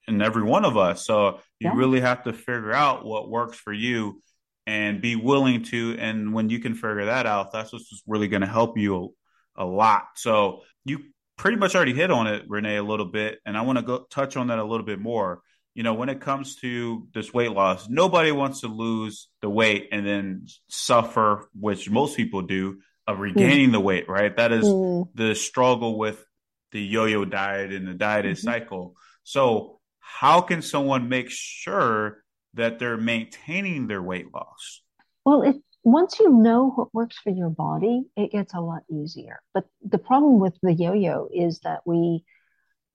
and 0.07 0.21
every 0.21 0.43
one 0.43 0.63
of 0.63 0.77
us 0.77 1.05
so 1.05 1.39
you 1.59 1.69
yeah. 1.69 1.75
really 1.75 1.99
have 1.99 2.23
to 2.23 2.31
figure 2.31 2.73
out 2.73 3.05
what 3.05 3.29
works 3.29 3.57
for 3.57 3.73
you 3.73 4.21
and 4.65 5.01
be 5.01 5.15
willing 5.15 5.63
to 5.63 5.97
and 5.99 6.33
when 6.33 6.49
you 6.49 6.59
can 6.59 6.75
figure 6.75 7.05
that 7.05 7.25
out 7.25 7.51
that's 7.51 7.73
what's 7.73 8.03
really 8.07 8.27
going 8.27 8.41
to 8.41 8.47
help 8.47 8.77
you 8.77 9.13
a, 9.57 9.63
a 9.63 9.65
lot 9.65 10.03
so 10.15 10.61
you 10.85 10.99
pretty 11.37 11.57
much 11.57 11.75
already 11.75 11.93
hit 11.93 12.09
on 12.09 12.25
it 12.25 12.45
renee 12.47 12.77
a 12.77 12.83
little 12.83 13.05
bit 13.05 13.39
and 13.45 13.57
i 13.57 13.61
want 13.61 13.77
to 13.77 13.83
go 13.83 14.05
touch 14.09 14.37
on 14.37 14.47
that 14.47 14.59
a 14.59 14.63
little 14.63 14.85
bit 14.85 14.99
more 14.99 15.41
you 15.77 15.83
know, 15.83 15.93
when 15.93 16.09
it 16.09 16.19
comes 16.19 16.55
to 16.55 17.07
this 17.13 17.31
weight 17.31 17.51
loss, 17.51 17.87
nobody 17.87 18.31
wants 18.31 18.61
to 18.61 18.67
lose 18.67 19.29
the 19.43 19.49
weight 19.49 19.89
and 19.91 20.07
then 20.07 20.47
suffer, 20.67 21.51
which 21.53 21.87
most 21.87 22.17
people 22.17 22.41
do, 22.41 22.79
of 23.05 23.19
regaining 23.19 23.69
mm. 23.69 23.73
the 23.73 23.79
weight, 23.79 24.09
right? 24.09 24.35
That 24.35 24.51
is 24.51 24.65
mm. 24.65 25.07
the 25.13 25.35
struggle 25.35 25.99
with 25.99 26.25
the 26.71 26.81
yo 26.81 27.05
yo 27.05 27.25
diet 27.25 27.71
and 27.71 27.87
the 27.87 27.93
dieted 27.93 28.37
mm-hmm. 28.37 28.43
cycle. 28.43 28.95
So, 29.21 29.79
how 29.99 30.41
can 30.41 30.63
someone 30.63 31.09
make 31.09 31.29
sure 31.29 32.23
that 32.55 32.79
they're 32.79 32.97
maintaining 32.97 33.85
their 33.85 34.01
weight 34.01 34.33
loss? 34.33 34.81
Well, 35.25 35.43
it, 35.43 35.57
once 35.83 36.19
you 36.19 36.31
know 36.31 36.71
what 36.71 36.91
works 36.91 37.19
for 37.23 37.29
your 37.29 37.51
body, 37.51 38.01
it 38.15 38.31
gets 38.31 38.55
a 38.55 38.61
lot 38.61 38.81
easier. 38.89 39.41
But 39.53 39.65
the 39.83 39.99
problem 39.99 40.39
with 40.39 40.57
the 40.63 40.73
yo 40.73 40.93
yo 40.93 41.27
is 41.31 41.59
that 41.59 41.81
we 41.85 42.25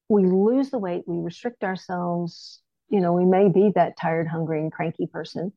we 0.09 0.25
lose 0.25 0.71
the 0.71 0.81
weight, 0.81 1.05
we 1.07 1.19
restrict 1.19 1.63
ourselves 1.63 2.59
you 2.93 3.01
know, 3.01 3.15
we 3.15 3.25
may 3.25 3.49
be 3.49 3.73
that 3.75 3.97
tired, 3.97 4.29
hungry, 4.29 4.61
and 4.61 4.71
cranky 4.71 5.07
person. 5.07 5.53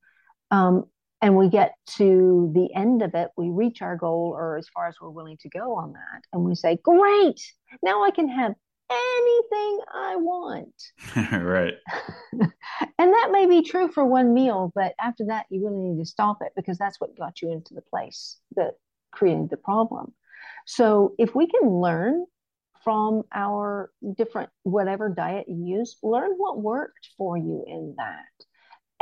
Um, 0.50 0.86
and 1.22 1.36
we 1.36 1.50
get 1.50 1.76
to 1.98 2.52
the 2.54 2.74
end 2.74 3.02
of 3.02 3.14
it, 3.14 3.30
we 3.36 3.50
reach 3.50 3.82
our 3.82 3.98
goal 3.98 4.34
or 4.36 4.58
as 4.58 4.68
far 4.70 4.88
as 4.88 4.96
we're 5.02 5.10
willing 5.10 5.38
to 5.42 5.50
go 5.50 5.76
on 5.76 5.94
that. 5.94 6.22
And 6.32 6.44
we 6.44 6.56
say, 6.56 6.78
Great, 6.84 7.42
now 7.84 8.04
I 8.04 8.12
can 8.12 8.30
have 8.30 8.54
anything 8.90 9.80
I 9.94 10.16
want. 10.18 10.84
right. 11.16 11.74
and 12.34 13.14
that 13.14 13.30
may 13.32 13.48
be 13.48 13.64
true 13.64 13.90
for 13.92 14.06
one 14.06 14.34
meal, 14.34 14.72
but 14.76 14.94
after 15.00 15.26
that, 15.26 15.46
you 15.50 15.66
really 15.66 15.80
need 15.80 16.00
to 16.00 16.06
stop 16.06 16.38
it 16.42 16.54
because 16.56 16.78
that's 16.78 17.02
what 17.02 17.18
got 17.18 17.42
you 17.42 17.52
into 17.52 17.74
the 17.74 17.82
place 17.82 18.38
that 18.56 18.74
created 19.12 19.50
the 19.50 19.58
problem. 19.58 20.14
So 20.66 21.16
if 21.18 21.36
we 21.36 21.48
can 21.48 21.70
learn 21.70 22.26
from 22.86 23.24
our 23.34 23.92
different 24.18 24.50
whatever 24.64 25.10
diet 25.10 25.46
you 25.50 25.80
use 25.80 25.98
learn 26.04 26.32
what 26.38 26.62
worked 26.62 27.10
for 27.18 27.38
you 27.38 27.66
in 27.68 27.96
that 27.98 28.46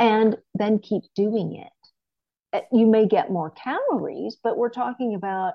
and 0.00 0.36
then 0.54 0.80
keep 0.80 1.04
doing 1.14 1.54
it 1.54 2.58
uh, 2.58 2.66
you 2.72 2.86
may 2.86 3.06
get 3.06 3.30
more 3.30 3.50
calories 3.50 4.36
but 4.42 4.56
we're 4.56 4.68
talking 4.70 5.14
about 5.14 5.54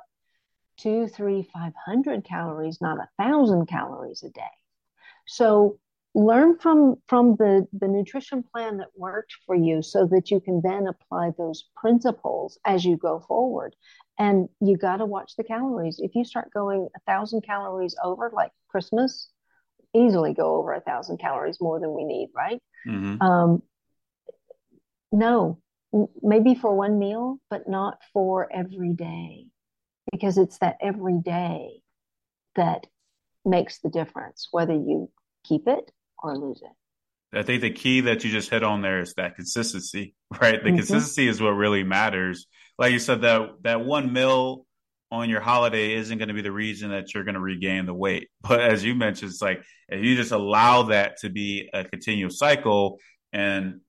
two, 0.80 1.08
three, 1.08 1.48
five 1.54 1.74
hundred 1.86 2.24
calories, 2.24 2.82
not 2.82 2.98
a 2.98 3.10
thousand 3.22 3.68
calories 3.68 4.24
a 4.24 4.30
day. 4.30 4.42
So 5.28 5.80
learn 6.16 6.58
from 6.58 6.96
from 7.08 7.36
the 7.36 7.68
the 7.74 7.88
nutrition 7.88 8.44
plan 8.44 8.78
that 8.78 8.88
worked 8.96 9.34
for 9.46 9.56
you 9.56 9.82
so 9.82 10.08
that 10.08 10.32
you 10.32 10.40
can 10.40 10.62
then 10.64 10.88
apply 10.88 11.32
those 11.38 11.70
principles 11.76 12.58
as 12.66 12.84
you 12.84 12.98
go 12.98 13.20
forward 13.20 13.76
and 14.20 14.50
you 14.62 14.78
got 14.78 14.98
to 14.98 15.06
watch 15.06 15.34
the 15.38 15.44
calories 15.44 16.00
if 16.00 16.14
you 16.14 16.24
start 16.24 16.52
going 16.54 16.88
a 16.96 17.00
thousand 17.12 17.42
calories 17.42 17.96
over 18.04 18.30
like 18.34 18.52
christmas 18.70 19.30
easily 19.96 20.34
go 20.34 20.58
over 20.58 20.74
a 20.74 20.82
thousand 20.82 21.18
calories 21.18 21.60
more 21.60 21.80
than 21.80 21.94
we 21.94 22.04
need 22.04 22.30
right 22.36 22.62
mm-hmm. 22.88 23.22
um, 23.22 23.64
no 25.12 25.60
maybe 26.22 26.54
for 26.54 26.76
one 26.76 27.00
meal 27.00 27.40
but 27.50 27.68
not 27.68 27.98
for 28.14 28.48
every 28.54 28.94
day 28.94 29.46
because 30.12 30.38
it's 30.38 30.60
that 30.60 30.78
every 30.82 31.20
day 31.24 31.82
that 32.56 32.86
makes 33.46 33.80
the 33.80 33.90
difference 33.90 34.48
whether 34.52 34.74
you 34.74 35.10
keep 35.44 35.68
it 35.68 35.92
or 36.22 36.38
lose 36.38 36.62
it. 36.62 37.38
I 37.38 37.44
think 37.44 37.62
the 37.62 37.72
key 37.72 38.02
that 38.02 38.24
you 38.24 38.32
just 38.32 38.50
hit 38.50 38.64
on 38.64 38.82
there 38.82 39.00
is 39.00 39.14
that 39.16 39.36
consistency, 39.36 40.16
right? 40.42 40.62
The 40.62 40.70
mm-hmm. 40.70 40.78
consistency 40.78 41.28
is 41.28 41.42
what 41.42 41.52
really 41.52 41.84
matters. 41.84 42.48
Like 42.80 42.94
you 42.94 43.00
said, 43.00 43.22
that 43.22 43.50
that 43.64 43.82
one 43.82 44.14
meal 44.14 44.66
on 45.12 45.30
your 45.30 45.42
holiday 45.42 45.94
isn't 45.94 46.18
going 46.18 46.30
to 46.30 46.34
be 46.34 46.42
the 46.42 46.52
reason 46.52 46.92
that 46.92 47.14
you're 47.14 47.26
going 47.26 47.36
to 47.36 47.42
regain 47.42 47.86
the 47.86 47.94
weight. 47.94 48.30
But 48.42 48.62
as 48.62 48.84
you 48.84 48.96
mentioned, 48.96 49.32
it's 49.32 49.42
like 49.42 49.64
if 49.90 50.04
you 50.04 50.16
just 50.16 50.32
allow 50.32 50.84
that 50.84 51.18
to 51.18 51.30
be 51.30 51.70
a 51.74 51.84
continual 51.84 52.32
cycle, 52.32 53.00
and 53.34 53.82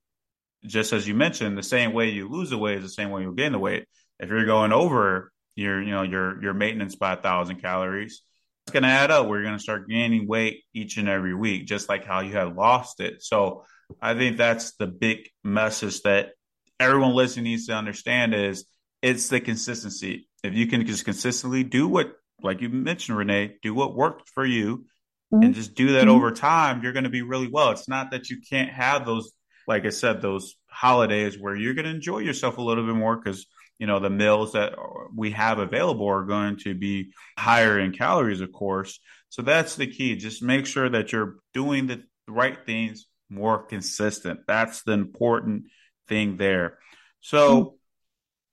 just 0.66 0.92
as 0.92 1.06
you 1.06 1.14
mentioned, 1.14 1.56
the 1.56 1.62
same 1.62 1.92
way 1.92 2.10
you 2.10 2.28
lose 2.28 2.50
the 2.50 2.58
weight 2.58 2.78
is 2.78 2.82
the 2.82 2.88
same 2.88 3.10
way 3.10 3.22
you 3.22 3.34
gain 3.34 3.52
the 3.52 3.58
weight. 3.58 3.86
If 4.18 4.28
you're 4.28 4.44
going 4.44 4.72
over 4.72 5.30
your, 5.54 5.80
you 5.80 5.92
know, 5.92 6.02
your 6.02 6.42
your 6.42 6.52
maintenance 6.52 6.96
by 6.96 7.12
a 7.12 7.16
thousand 7.16 7.62
calories, 7.62 8.22
it's 8.66 8.72
going 8.72 8.82
to 8.82 8.88
add 8.88 9.12
up. 9.12 9.28
We're 9.28 9.42
going 9.44 9.56
to 9.56 9.62
start 9.62 9.88
gaining 9.88 10.26
weight 10.26 10.64
each 10.74 10.96
and 10.96 11.08
every 11.08 11.34
week, 11.34 11.66
just 11.66 11.88
like 11.88 12.04
how 12.04 12.20
you 12.20 12.32
had 12.32 12.56
lost 12.56 13.00
it. 13.00 13.22
So 13.22 13.64
I 14.02 14.14
think 14.14 14.36
that's 14.36 14.72
the 14.76 14.88
big 14.88 15.28
message 15.44 16.02
that 16.02 16.32
everyone 16.78 17.14
listening 17.14 17.44
needs 17.44 17.66
to 17.66 17.74
understand 17.74 18.34
is 18.34 18.64
it's 19.02 19.28
the 19.28 19.40
consistency. 19.40 20.28
If 20.42 20.54
you 20.54 20.66
can 20.66 20.86
just 20.86 21.04
consistently 21.04 21.64
do 21.64 21.88
what, 21.88 22.12
like 22.42 22.60
you 22.60 22.68
mentioned, 22.68 23.18
Renee, 23.18 23.56
do 23.62 23.74
what 23.74 23.94
worked 23.94 24.28
for 24.30 24.44
you 24.44 24.86
mm-hmm. 25.32 25.42
and 25.42 25.54
just 25.54 25.74
do 25.74 25.92
that 25.92 26.02
mm-hmm. 26.02 26.10
over 26.10 26.32
time, 26.32 26.82
you're 26.82 26.92
going 26.92 27.04
to 27.04 27.10
be 27.10 27.22
really 27.22 27.48
well. 27.48 27.70
It's 27.70 27.88
not 27.88 28.10
that 28.10 28.30
you 28.30 28.38
can't 28.48 28.70
have 28.70 29.04
those, 29.04 29.32
like 29.66 29.86
I 29.86 29.90
said, 29.90 30.22
those 30.22 30.56
holidays 30.66 31.38
where 31.38 31.54
you're 31.54 31.74
going 31.74 31.86
to 31.86 31.90
enjoy 31.90 32.18
yourself 32.18 32.58
a 32.58 32.62
little 32.62 32.86
bit 32.86 32.94
more 32.94 33.16
because 33.16 33.46
you 33.80 33.86
know 33.86 33.98
the 33.98 34.10
meals 34.10 34.52
that 34.52 34.74
we 35.16 35.32
have 35.32 35.58
available 35.58 36.06
are 36.06 36.24
going 36.24 36.58
to 36.58 36.74
be 36.74 37.12
higher 37.36 37.80
in 37.80 37.92
calories 37.92 38.42
of 38.42 38.52
course 38.52 39.00
so 39.30 39.42
that's 39.42 39.74
the 39.74 39.86
key 39.86 40.16
just 40.16 40.42
make 40.42 40.66
sure 40.66 40.88
that 40.88 41.10
you're 41.10 41.36
doing 41.54 41.86
the 41.86 42.02
right 42.28 42.64
things 42.66 43.06
more 43.28 43.64
consistent 43.64 44.40
that's 44.46 44.82
the 44.82 44.92
important 44.92 45.64
thing 46.06 46.36
there 46.36 46.78
so 47.20 47.64
mm-hmm. 47.64 47.74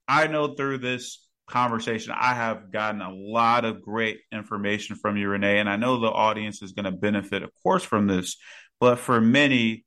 I 0.08 0.26
know 0.26 0.54
through 0.54 0.78
this 0.78 1.24
conversation 1.48 2.12
i 2.18 2.34
have 2.34 2.72
gotten 2.72 3.00
a 3.00 3.12
lot 3.12 3.64
of 3.64 3.82
great 3.82 4.18
information 4.32 4.96
from 4.96 5.16
you 5.16 5.28
renee 5.28 5.58
and 5.58 5.68
i 5.68 5.76
know 5.76 5.98
the 5.98 6.06
audience 6.06 6.62
is 6.62 6.72
going 6.72 6.84
to 6.84 6.92
benefit 6.92 7.42
of 7.42 7.50
course 7.62 7.84
from 7.84 8.06
this 8.06 8.36
but 8.80 8.98
for 8.98 9.20
many 9.20 9.84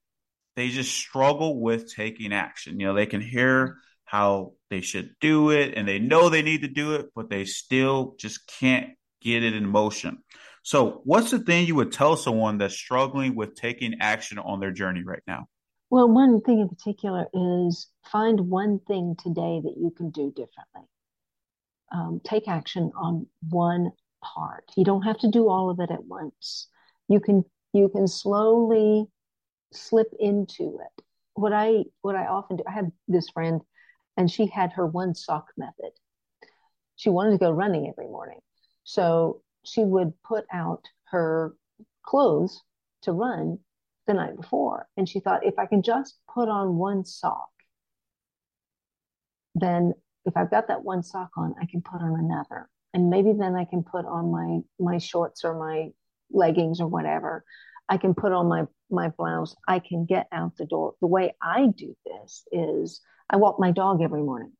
they 0.56 0.70
just 0.70 0.94
struggle 0.94 1.62
with 1.62 1.94
taking 1.94 2.34
action 2.34 2.80
you 2.80 2.88
know 2.88 2.94
they 2.94 3.06
can 3.06 3.22
hear 3.22 3.78
how 4.12 4.52
they 4.70 4.82
should 4.82 5.16
do 5.22 5.52
it 5.52 5.74
and 5.78 5.88
they 5.88 5.98
know 5.98 6.28
they 6.28 6.42
need 6.42 6.64
to 6.64 6.68
do 6.68 6.96
it, 6.96 7.12
but 7.16 7.30
they 7.30 7.46
still 7.46 8.14
just 8.20 8.46
can't 8.60 8.90
get 9.22 9.42
it 9.42 9.54
in 9.54 9.66
motion. 9.66 10.18
So, 10.64 11.00
what's 11.06 11.32
the 11.32 11.40
thing 11.40 11.66
you 11.66 11.76
would 11.76 11.94
tell 11.94 12.18
someone 12.18 12.58
that's 12.58 12.76
struggling 12.76 13.36
with 13.36 13.56
taking 13.56 14.02
action 14.02 14.38
on 14.38 14.60
their 14.60 14.74
journey 14.74 15.04
right 15.06 15.24
now? 15.26 15.46
Well, 15.92 16.08
one 16.08 16.40
thing 16.40 16.60
in 16.62 16.70
particular 16.70 17.28
is 17.34 17.88
find 18.10 18.50
one 18.50 18.80
thing 18.80 19.18
today 19.22 19.60
that 19.62 19.76
you 19.78 19.92
can 19.92 20.10
do 20.10 20.32
differently. 20.32 20.88
Um, 21.92 22.22
take 22.24 22.48
action 22.48 22.94
on 22.96 23.28
one 23.50 23.92
part. 24.24 24.72
You 24.78 24.86
don't 24.86 25.02
have 25.02 25.20
to 25.20 25.30
do 25.30 25.50
all 25.50 25.70
of 25.70 25.82
it 25.82 25.92
at 25.92 26.06
once. 26.06 26.70
You 27.10 27.20
can 27.20 27.44
you 27.74 27.90
can 27.90 28.08
slowly 28.08 29.08
slip 29.74 30.14
into 30.18 30.80
it. 30.80 31.04
What 31.34 31.52
I 31.52 31.84
what 32.04 32.16
I 32.16 32.26
often 32.26 32.56
do. 32.56 32.64
I 32.66 32.72
have 32.72 32.90
this 33.10 33.30
friend 33.30 33.60
and 34.16 34.32
she 34.32 34.46
had 34.46 34.72
her 34.72 34.88
one 34.88 35.14
sock 35.14 35.48
method. 35.58 35.92
She 36.96 37.10
wanted 37.10 37.32
to 37.32 37.38
go 37.38 37.52
running 37.52 37.90
every 37.90 38.08
morning. 38.08 38.40
So 38.86 39.42
she 39.66 39.84
would 39.84 40.14
put 40.24 40.46
out 40.54 40.86
her 41.10 41.54
clothes 42.02 42.64
to 43.02 43.12
run 43.12 43.60
the 44.12 44.18
night 44.18 44.36
before. 44.36 44.88
And 44.98 45.08
she 45.08 45.20
thought, 45.20 45.46
if 45.46 45.58
I 45.58 45.66
can 45.66 45.82
just 45.82 46.18
put 46.34 46.50
on 46.50 46.76
one 46.76 47.06
sock, 47.06 47.50
then 49.56 49.94
if 50.26 50.36
I've 50.38 50.52
got 50.52 50.68
that 50.68 50.84
one 50.84 51.04
sock 51.04 51.32
on, 51.38 51.56
I 51.62 51.66
can 51.66 51.82
put 51.82 52.02
on 52.02 52.20
another. 52.20 52.70
And 52.94 53.10
maybe 53.10 53.34
then 53.34 53.56
I 53.56 53.66
can 53.66 53.84
put 53.84 54.06
on 54.06 54.32
my 54.32 54.60
my 54.80 54.98
shorts 54.98 55.46
or 55.46 55.58
my 55.58 55.90
leggings 56.30 56.82
or 56.82 56.88
whatever. 56.88 57.44
I 57.88 57.98
can 57.98 58.14
put 58.14 58.34
on 58.34 58.48
my 58.48 58.66
my 58.90 59.10
blouse. 59.10 59.56
I 59.68 59.80
can 59.80 60.06
get 60.06 60.28
out 60.32 60.58
the 60.58 60.66
door. 60.66 60.94
The 61.00 61.08
way 61.08 61.34
I 61.42 61.68
do 61.68 61.96
this 62.06 62.44
is 62.52 63.02
I 63.30 63.38
walk 63.38 63.60
my 63.60 63.72
dog 63.72 64.02
every 64.02 64.24
morning. 64.24 64.52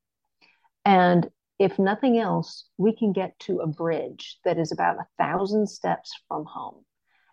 And 0.84 1.30
if 1.58 1.78
nothing 1.78 2.18
else, 2.18 2.66
we 2.78 2.96
can 2.96 3.12
get 3.12 3.38
to 3.40 3.60
a 3.60 3.66
bridge 3.66 4.38
that 4.44 4.58
is 4.58 4.72
about 4.72 4.96
a 4.96 5.06
thousand 5.18 5.68
steps 5.68 6.10
from 6.26 6.44
home. 6.44 6.84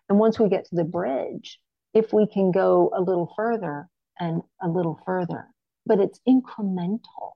And 0.08 0.18
once 0.18 0.38
we 0.38 0.48
get 0.48 0.66
to 0.66 0.74
the 0.74 0.84
bridge, 0.84 1.58
if 1.94 2.12
we 2.12 2.26
can 2.26 2.52
go 2.52 2.90
a 2.94 3.00
little 3.00 3.32
further 3.36 3.88
and 4.18 4.42
a 4.62 4.68
little 4.68 5.00
further, 5.04 5.46
but 5.86 6.00
it's 6.00 6.20
incremental. 6.28 7.32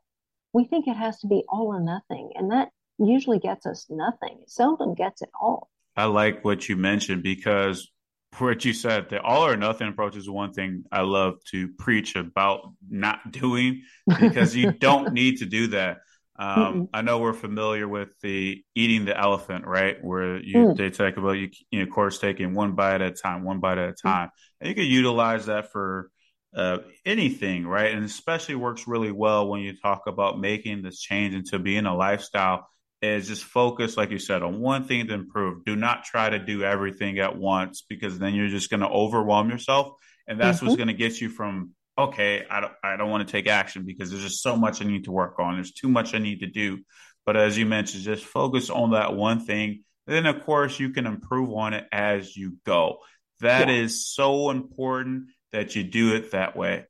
We 0.53 0.65
think 0.65 0.87
it 0.87 0.97
has 0.97 1.21
to 1.21 1.27
be 1.27 1.45
all 1.49 1.69
or 1.69 1.81
nothing. 1.81 2.31
And 2.37 2.51
that 2.53 2.69
usually 2.99 3.39
gets 3.39 3.67
us 3.67 3.87
nothing. 3.91 4.39
It 4.43 4.51
seldom 4.51 4.95
gets 4.95 5.23
it 5.23 5.31
all. 5.41 5.71
I 5.97 6.05
like 6.05 6.45
what 6.45 6.69
you 6.69 6.77
mentioned 6.77 7.23
because 7.23 7.91
what 8.39 8.65
you 8.65 8.73
said, 8.73 9.09
the 9.09 9.21
all 9.21 9.47
or 9.47 9.57
nothing 9.57 9.89
approach 9.89 10.17
is 10.17 10.29
one 10.29 10.53
thing 10.53 10.85
I 10.91 11.03
love 11.03 11.35
to 11.51 11.69
preach 11.79 12.17
about 12.17 12.73
not 12.89 13.31
doing 13.31 13.83
because 14.07 14.55
you 14.57 14.73
don't 14.79 15.13
need 15.13 15.39
to 15.39 15.47
do 15.47 15.69
that. 15.69 15.99
Um, 16.37 16.89
I 16.93 17.03
know 17.03 17.21
we're 17.21 17.33
familiar 17.33 17.87
with 17.87 18.09
the 18.21 18.65
eating 18.75 19.05
the 19.05 19.17
elephant, 19.17 19.67
right? 19.67 20.03
Where 20.03 20.39
you 20.39 20.57
mm. 20.57 20.77
they 20.77 20.91
talk 20.91 21.17
about 21.17 21.33
you, 21.33 21.51
you 21.71 21.79
know, 21.79 21.85
of 21.85 21.91
course, 21.91 22.19
taking 22.19 22.55
one 22.55 22.73
bite 22.73 23.01
at 23.01 23.03
a 23.03 23.11
time, 23.13 23.45
one 23.45 23.61
bite 23.61 23.79
at 23.79 23.91
a 23.91 23.93
mm. 23.93 24.03
time, 24.03 24.29
mm. 24.29 24.31
and 24.61 24.69
you 24.69 24.75
can 24.75 24.85
utilize 24.85 25.47
that 25.47 25.71
for 25.71 26.11
uh, 26.57 26.79
anything, 27.05 27.67
right? 27.67 27.93
And 27.93 28.05
especially 28.05 28.55
works 28.55 28.87
really 28.87 29.13
well 29.13 29.49
when 29.49 29.61
you 29.61 29.77
talk 29.77 30.07
about 30.07 30.41
making 30.41 30.83
this 30.83 31.01
change 31.01 31.35
into 31.35 31.59
being 31.59 31.87
a 31.87 31.97
lifestyle 31.97 32.69
is 33.03 33.29
just 33.29 33.45
focus, 33.45 33.97
like 33.97 34.11
you 34.11 34.19
said, 34.19 34.43
on 34.43 34.61
one 34.61 34.85
thing 34.85 35.07
to 35.07 35.15
improve. 35.15 35.65
Do 35.65 35.77
not 35.77 36.05
try 36.05 36.31
to 36.31 36.39
do 36.39 36.63
everything 36.63 37.19
at 37.19 37.37
once 37.37 37.85
because 37.89 38.19
then 38.19 38.35
you're 38.35 38.49
just 38.49 38.71
going 38.71 38.81
to 38.81 38.89
overwhelm 38.89 39.51
yourself. 39.51 39.93
And 40.27 40.41
that's 40.41 40.59
mm-hmm. 40.59 40.67
what's 40.67 40.77
going 40.77 40.89
to 40.89 40.95
get 40.95 41.21
you 41.21 41.29
from, 41.29 41.73
okay, 41.97 42.45
I 42.51 42.61
don't, 42.61 42.73
I 42.83 42.97
don't 42.97 43.11
want 43.11 43.27
to 43.27 43.33
take 43.33 43.47
action 43.47 43.85
because 43.85 44.11
there's 44.11 44.23
just 44.23 44.43
so 44.43 44.57
much 44.57 44.81
I 44.81 44.85
need 44.85 45.05
to 45.05 45.13
work 45.13 45.39
on. 45.39 45.55
There's 45.55 45.73
too 45.73 45.89
much 45.89 46.15
I 46.15 46.19
need 46.19 46.41
to 46.41 46.47
do. 46.47 46.81
But 47.27 47.37
as 47.37 47.57
you 47.57 47.67
mentioned, 47.67 48.03
just 48.03 48.25
focus 48.25 48.71
on 48.71 48.93
that 48.93 49.15
one 49.15 49.41
thing. 49.41 49.85
And 50.07 50.15
then, 50.15 50.27
of 50.27 50.45
course, 50.45 50.79
you 50.79 50.91
can 50.91 51.07
improve 51.07 51.51
on 51.53 51.73
it 51.73 51.87
as 51.91 52.37
you 52.37 52.57
go. 52.67 52.99
That 53.41 53.69
yeah. 53.69 53.77
is 53.77 54.07
so 54.07 54.51
important 54.51 55.29
that 55.53 55.75
you 55.75 55.85
do 55.85 56.15
it 56.15 56.33
that 56.33 56.57
way. 56.57 56.85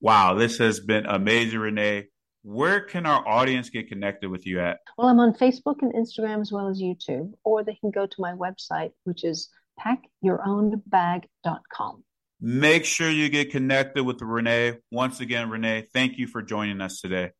Wow, 0.00 0.34
this 0.34 0.58
has 0.58 0.80
been 0.80 1.06
amazing, 1.06 1.58
Renee 1.58 2.06
where 2.44 2.80
can 2.80 3.06
our 3.06 3.26
audience 3.26 3.70
get 3.70 3.88
connected 3.88 4.30
with 4.30 4.46
you 4.46 4.60
at? 4.60 4.78
Well, 4.98 5.08
I'm 5.08 5.18
on 5.18 5.32
Facebook 5.32 5.80
and 5.80 5.94
Instagram 5.94 6.42
as 6.42 6.52
well 6.52 6.68
as 6.68 6.78
YouTube, 6.80 7.32
or 7.42 7.64
they 7.64 7.74
can 7.74 7.90
go 7.90 8.06
to 8.06 8.16
my 8.18 8.32
website, 8.32 8.92
which 9.04 9.24
is 9.24 9.48
packyourownbag.com. 9.80 12.04
Make 12.46 12.84
sure 12.84 13.10
you 13.10 13.30
get 13.30 13.50
connected 13.50 14.04
with 14.04 14.20
Renee. 14.20 14.74
Once 14.90 15.20
again, 15.20 15.48
Renee, 15.48 15.86
thank 15.94 16.18
you 16.18 16.26
for 16.26 16.42
joining 16.42 16.82
us 16.82 17.00
today. 17.00 17.30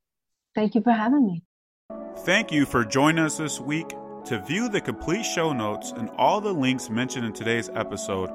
Thank 0.54 0.74
you 0.74 0.80
for 0.80 0.92
having 0.92 1.26
me. 1.26 1.42
Thank 2.20 2.50
you 2.50 2.64
for 2.64 2.86
joining 2.86 3.22
us 3.22 3.36
this 3.36 3.60
week. 3.60 3.90
To 4.24 4.40
view 4.40 4.70
the 4.70 4.80
complete 4.80 5.24
show 5.24 5.52
notes 5.52 5.92
and 5.94 6.08
all 6.16 6.40
the 6.40 6.54
links 6.54 6.88
mentioned 6.88 7.26
in 7.26 7.34
today's 7.34 7.68
episode, 7.74 8.30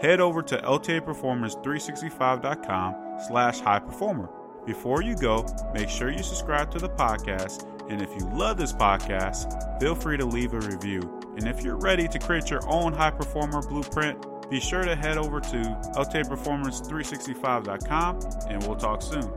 head 0.00 0.18
over 0.18 0.40
to 0.40 0.56
ltaperformance365.com 0.56 2.94
slash 3.28 3.60
high 3.60 3.80
performer. 3.80 4.30
Before 4.64 5.02
you 5.02 5.16
go, 5.16 5.44
make 5.74 5.90
sure 5.90 6.10
you 6.10 6.22
subscribe 6.22 6.70
to 6.70 6.78
the 6.78 6.88
podcast. 6.88 7.68
And 7.90 8.00
if 8.00 8.08
you 8.18 8.26
love 8.30 8.56
this 8.56 8.72
podcast, 8.72 9.78
feel 9.78 9.94
free 9.94 10.16
to 10.16 10.24
leave 10.24 10.54
a 10.54 10.60
review. 10.60 11.02
And 11.36 11.46
if 11.46 11.62
you're 11.62 11.76
ready 11.76 12.08
to 12.08 12.18
create 12.18 12.48
your 12.48 12.66
own 12.66 12.94
high 12.94 13.10
performer 13.10 13.60
blueprint, 13.60 14.24
be 14.50 14.60
sure 14.60 14.84
to 14.84 14.94
head 14.94 15.18
over 15.18 15.40
to 15.40 15.56
ltaperformance365.com 15.96 18.20
and 18.48 18.62
we'll 18.66 18.76
talk 18.76 19.02
soon. 19.02 19.28